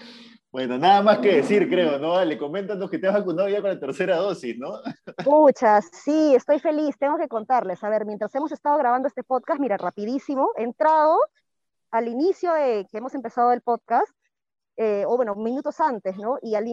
Bueno, 0.56 0.78
nada 0.78 1.02
más 1.02 1.18
que 1.18 1.34
decir, 1.36 1.68
creo, 1.68 1.98
¿no? 1.98 2.24
Le 2.24 2.38
coméntanos 2.38 2.88
que 2.88 2.98
te 2.98 3.06
has 3.06 3.12
vacunado 3.12 3.46
ya 3.46 3.60
con 3.60 3.68
la 3.68 3.78
tercera 3.78 4.16
dosis, 4.16 4.56
¿no? 4.56 4.80
Muchas, 5.26 5.90
sí, 5.92 6.34
estoy 6.34 6.60
feliz. 6.60 6.96
Tengo 6.98 7.18
que 7.18 7.28
contarles. 7.28 7.84
A 7.84 7.90
ver, 7.90 8.06
mientras 8.06 8.34
hemos 8.34 8.50
estado 8.52 8.78
grabando 8.78 9.06
este 9.06 9.22
podcast, 9.22 9.60
mira, 9.60 9.76
rapidísimo, 9.76 10.52
he 10.56 10.62
entrado 10.62 11.18
al 11.90 12.08
inicio 12.08 12.54
de 12.54 12.86
que 12.90 12.96
hemos 12.96 13.14
empezado 13.14 13.52
el 13.52 13.60
podcast, 13.60 14.10
eh, 14.78 15.04
o 15.06 15.16
bueno, 15.16 15.34
minutos 15.34 15.78
antes, 15.78 16.16
¿no? 16.16 16.38
Y 16.40 16.54
al 16.54 16.64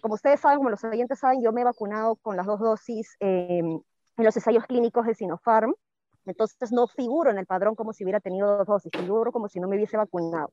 como 0.00 0.14
ustedes 0.14 0.40
saben, 0.40 0.58
como 0.58 0.70
los 0.70 0.82
oyentes 0.82 1.20
saben, 1.20 1.40
yo 1.40 1.52
me 1.52 1.60
he 1.60 1.64
vacunado 1.64 2.16
con 2.16 2.36
las 2.36 2.46
dos 2.46 2.58
dosis 2.58 3.16
eh, 3.20 3.62
en 4.20 4.26
los 4.26 4.36
ensayos 4.36 4.64
clínicos 4.66 5.06
de 5.06 5.14
Sinopharm. 5.14 5.74
Entonces 6.26 6.70
no 6.72 6.86
figuro 6.86 7.30
en 7.30 7.38
el 7.38 7.46
padrón 7.46 7.74
como 7.74 7.92
si 7.92 8.04
hubiera 8.04 8.20
tenido 8.20 8.58
dos 8.58 8.66
dosis, 8.66 8.92
figuro 8.94 9.32
como 9.32 9.48
si 9.48 9.58
no 9.58 9.68
me 9.68 9.76
hubiese 9.76 9.96
vacunado. 9.96 10.50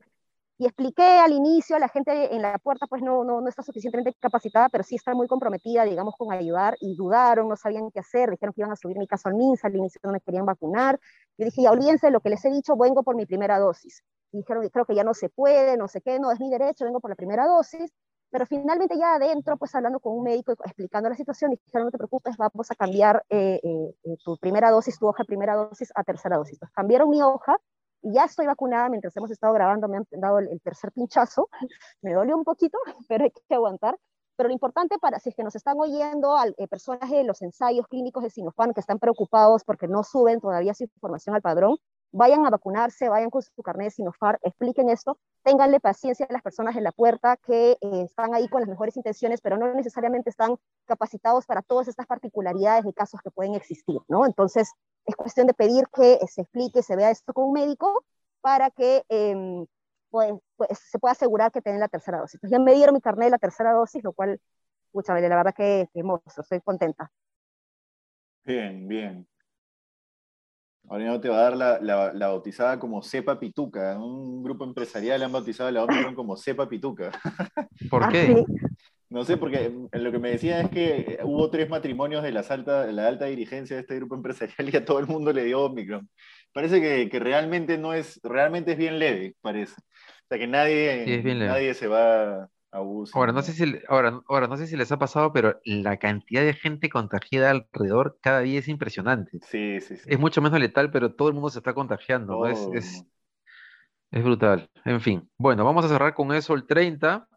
Y 0.59 0.65
expliqué 0.65 1.03
al 1.03 1.33
inicio, 1.33 1.77
la 1.77 1.87
gente 1.87 2.33
en 2.33 2.41
la 2.41 2.57
puerta 2.57 2.87
pues 2.87 3.03
no, 3.03 3.23
no, 3.23 3.41
no 3.41 3.47
está 3.47 3.61
suficientemente 3.61 4.17
capacitada, 4.19 4.69
pero 4.69 4.83
sí 4.83 4.95
está 4.95 5.13
muy 5.13 5.27
comprometida, 5.27 5.83
digamos, 5.83 6.15
con 6.17 6.31
ayudar, 6.31 6.75
y 6.79 6.95
dudaron, 6.95 7.47
no 7.47 7.55
sabían 7.55 7.91
qué 7.91 7.99
hacer, 7.99 8.31
dijeron 8.31 8.53
que 8.53 8.61
iban 8.61 8.71
a 8.71 8.75
subir 8.75 8.97
mi 8.97 9.05
caso 9.05 9.29
al 9.29 9.35
MINSA, 9.35 9.67
al 9.67 9.75
inicio 9.75 10.01
no 10.03 10.13
me 10.13 10.19
querían 10.19 10.47
vacunar. 10.47 10.99
Yo 11.37 11.45
dije, 11.45 11.61
ya 11.61 11.71
olvídense 11.71 12.07
de 12.07 12.11
lo 12.11 12.21
que 12.21 12.29
les 12.29 12.43
he 12.43 12.49
dicho, 12.49 12.75
vengo 12.75 13.03
por 13.03 13.15
mi 13.15 13.27
primera 13.27 13.59
dosis. 13.59 14.01
Y 14.31 14.37
dijeron, 14.37 14.67
creo 14.69 14.85
que 14.85 14.95
ya 14.95 15.03
no 15.03 15.13
se 15.13 15.29
puede, 15.29 15.77
no 15.77 15.87
sé 15.87 16.01
qué, 16.01 16.19
no, 16.19 16.31
es 16.31 16.39
mi 16.39 16.49
derecho, 16.49 16.85
vengo 16.85 17.01
por 17.01 17.11
la 17.11 17.15
primera 17.15 17.45
dosis. 17.45 17.91
Pero 18.29 18.45
finalmente 18.45 18.97
ya 18.97 19.15
adentro, 19.15 19.57
pues 19.57 19.73
hablando 19.75 19.99
con 19.99 20.17
un 20.17 20.23
médico, 20.23 20.51
explicando 20.51 21.09
la 21.09 21.15
situación, 21.15 21.51
dijeron, 21.51 21.85
no 21.85 21.91
te 21.91 21.97
preocupes, 21.97 22.35
vamos 22.37 22.69
a 22.71 22.75
cambiar 22.75 23.23
eh, 23.29 23.59
eh, 23.63 24.17
tu 24.23 24.37
primera 24.37 24.69
dosis, 24.69 24.99
tu 24.99 25.07
hoja 25.07 25.23
de 25.23 25.27
primera 25.27 25.55
dosis 25.55 25.91
a 25.95 26.03
tercera 26.03 26.37
dosis. 26.37 26.53
Entonces 26.53 26.75
cambiaron 26.75 27.09
mi 27.09 27.21
hoja 27.21 27.57
y 28.01 28.13
ya 28.13 28.25
estoy 28.25 28.45
vacunada, 28.45 28.89
mientras 28.89 29.15
hemos 29.17 29.31
estado 29.31 29.53
grabando 29.53 29.87
me 29.87 29.97
han 29.97 30.05
dado 30.11 30.39
el, 30.39 30.49
el 30.49 30.61
tercer 30.61 30.91
pinchazo, 30.91 31.49
me 32.01 32.13
dolió 32.13 32.35
un 32.35 32.43
poquito, 32.43 32.77
pero 33.07 33.23
hay 33.23 33.31
que 33.31 33.55
aguantar. 33.55 33.97
Pero 34.37 34.49
lo 34.49 34.53
importante 34.53 34.99
para, 34.99 35.19
si 35.19 35.29
es 35.29 35.35
que 35.35 35.43
nos 35.43 35.55
están 35.55 35.77
oyendo, 35.79 36.37
al, 36.37 36.53
eh, 36.59 36.67
personas 36.67 37.09
de 37.09 37.23
los 37.23 37.41
ensayos 37.41 37.87
clínicos 37.87 38.21
de 38.21 38.29
Sinopharm 38.29 38.73
que 38.73 38.81
están 38.81 38.99
preocupados 38.99 39.63
porque 39.63 39.87
no 39.87 40.03
suben 40.03 40.39
todavía 40.39 40.75
su 40.75 40.83
información 40.83 41.35
al 41.35 41.41
padrón, 41.41 41.77
vayan 42.11 42.45
a 42.45 42.49
vacunarse, 42.49 43.09
vayan 43.09 43.29
con 43.29 43.41
su 43.41 43.61
carnet 43.61 43.87
de 43.87 43.91
Sinofar, 43.91 44.39
expliquen 44.43 44.89
esto, 44.89 45.17
ténganle 45.43 45.79
paciencia 45.79 46.25
a 46.29 46.33
las 46.33 46.41
personas 46.41 46.75
en 46.75 46.83
la 46.83 46.91
puerta 46.91 47.37
que 47.37 47.71
eh, 47.71 48.01
están 48.03 48.33
ahí 48.33 48.47
con 48.47 48.61
las 48.61 48.69
mejores 48.69 48.95
intenciones, 48.97 49.41
pero 49.41 49.57
no 49.57 49.73
necesariamente 49.73 50.29
están 50.29 50.55
capacitados 50.85 51.45
para 51.45 51.61
todas 51.61 51.87
estas 51.87 52.05
particularidades 52.05 52.85
de 52.85 52.93
casos 52.93 53.21
que 53.21 53.31
pueden 53.31 53.55
existir, 53.55 53.99
¿no? 54.07 54.25
Entonces, 54.25 54.71
es 55.05 55.15
cuestión 55.15 55.47
de 55.47 55.53
pedir 55.53 55.85
que 55.93 56.19
se 56.27 56.41
explique, 56.41 56.81
se 56.83 56.95
vea 56.95 57.11
esto 57.11 57.33
con 57.33 57.45
un 57.45 57.53
médico 57.53 58.03
para 58.41 58.69
que 58.71 59.03
eh, 59.09 59.65
pues, 60.09 60.33
pues, 60.55 60.69
se 60.79 60.99
pueda 60.99 61.13
asegurar 61.13 61.51
que 61.51 61.61
tienen 61.61 61.79
la 61.79 61.87
tercera 61.87 62.19
dosis. 62.19 62.35
Entonces, 62.35 62.57
ya 62.57 62.63
me 62.63 62.73
dieron 62.73 62.93
mi 62.95 63.01
carnet 63.01 63.27
de 63.27 63.31
la 63.31 63.37
tercera 63.37 63.73
dosis, 63.73 64.03
lo 64.03 64.13
cual, 64.13 64.39
mucha 64.93 65.13
la 65.13 65.35
verdad 65.35 65.53
que, 65.55 65.89
que 65.93 65.99
hermoso, 65.99 66.41
estoy 66.41 66.61
contenta. 66.61 67.11
Bien, 68.43 68.87
bien. 68.87 69.27
Ahora 70.89 71.05
no 71.05 71.19
te 71.19 71.29
va 71.29 71.39
a 71.39 71.41
dar 71.41 71.57
la, 71.57 71.79
la, 71.81 72.13
la, 72.13 72.27
bautizada 72.27 72.79
como 72.79 73.01
Cepa 73.01 73.39
Pituca. 73.39 73.97
Un 73.99 74.41
grupo 74.41 74.63
empresarial 74.63 75.21
han 75.21 75.31
bautizado 75.31 75.69
la 75.69 75.83
Omicron 75.83 76.15
como 76.15 76.37
Cepa 76.37 76.69
Pituca. 76.69 77.11
¿Por 77.89 78.07
qué? 78.09 78.45
No 79.09 79.23
sé, 79.23 79.37
porque 79.37 79.71
lo 79.91 80.11
que 80.11 80.19
me 80.19 80.31
decían 80.31 80.65
es 80.65 80.71
que 80.71 81.19
hubo 81.23 81.49
tres 81.49 81.69
matrimonios 81.69 82.23
de, 82.23 82.31
las 82.31 82.51
alta, 82.51 82.85
de 82.85 82.93
la 82.93 83.07
alta 83.07 83.25
dirigencia 83.25 83.75
de 83.75 83.81
este 83.81 83.95
grupo 83.95 84.15
empresarial 84.15 84.69
y 84.73 84.77
a 84.77 84.85
todo 84.85 84.99
el 84.99 85.07
mundo 85.07 85.31
le 85.33 85.45
dio 85.45 85.61
Omicron. 85.61 86.09
Parece 86.53 86.81
que, 86.81 87.09
que 87.09 87.19
realmente 87.19 87.77
no 87.77 87.93
es, 87.93 88.19
realmente 88.23 88.73
es 88.73 88.77
bien 88.77 88.99
leve, 88.99 89.35
parece. 89.41 89.75
O 89.75 90.27
sea 90.29 90.37
que 90.37 90.47
nadie, 90.47 91.21
sí, 91.21 91.35
nadie 91.35 91.73
se 91.73 91.87
va 91.87 92.49
Ahora 92.71 93.31
no, 93.31 93.41
sé 93.41 93.53
si, 93.53 93.79
ahora, 93.87 94.21
ahora, 94.27 94.47
no 94.47 94.57
sé 94.57 94.67
si 94.67 94.75
les 94.75 94.91
ha 94.91 94.99
pasado, 94.99 95.31
pero 95.31 95.59
la 95.63 95.97
cantidad 95.97 96.41
de 96.41 96.53
gente 96.53 96.89
contagiada 96.89 97.51
alrededor 97.51 98.19
cada 98.21 98.41
día 98.41 98.59
es 98.59 98.67
impresionante. 98.67 99.39
Sí, 99.41 99.79
sí, 99.79 99.95
sí. 99.95 100.03
Es 100.05 100.19
mucho 100.19 100.41
menos 100.41 100.59
letal, 100.59 100.91
pero 100.91 101.15
todo 101.15 101.29
el 101.29 101.33
mundo 101.33 101.49
se 101.49 101.59
está 101.59 101.73
contagiando. 101.73 102.33
¿no? 102.33 102.45
Es, 102.45 102.67
es, 102.73 103.05
es, 104.11 104.23
brutal. 104.23 104.69
En 104.83 104.99
fin. 104.99 105.29
Bueno, 105.37 105.63
vamos 105.63 105.85
a 105.85 105.87
cerrar 105.87 106.13
con 106.13 106.33
eso 106.33 106.53
el 106.53 106.67
30. 106.67 107.27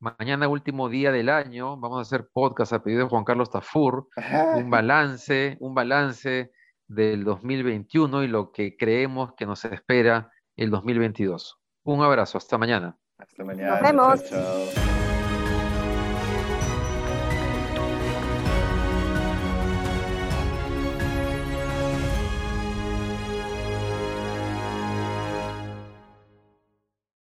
Mañana, 0.00 0.48
último 0.48 0.88
día 0.88 1.12
del 1.12 1.28
año, 1.28 1.78
vamos 1.78 1.98
a 1.98 2.02
hacer 2.02 2.28
podcast 2.32 2.72
a 2.72 2.82
pedido 2.82 3.04
de 3.04 3.08
Juan 3.08 3.24
Carlos 3.24 3.50
Tafur. 3.50 4.08
un 4.56 4.70
balance, 4.70 5.56
un 5.60 5.74
balance 5.74 6.52
del 6.88 7.24
2021 7.24 8.24
y 8.24 8.28
lo 8.28 8.52
que 8.52 8.76
creemos 8.76 9.32
que 9.34 9.46
nos 9.46 9.64
espera 9.64 10.30
el 10.56 10.70
2022. 10.70 11.58
Un 11.84 12.02
abrazo, 12.02 12.36
hasta 12.36 12.58
mañana. 12.58 12.99
Hasta 13.20 13.44
mañana. 13.44 13.70
Nos 13.72 13.82
vemos. 13.82 14.24
chao. 14.28 14.66
chao. 14.74 15.09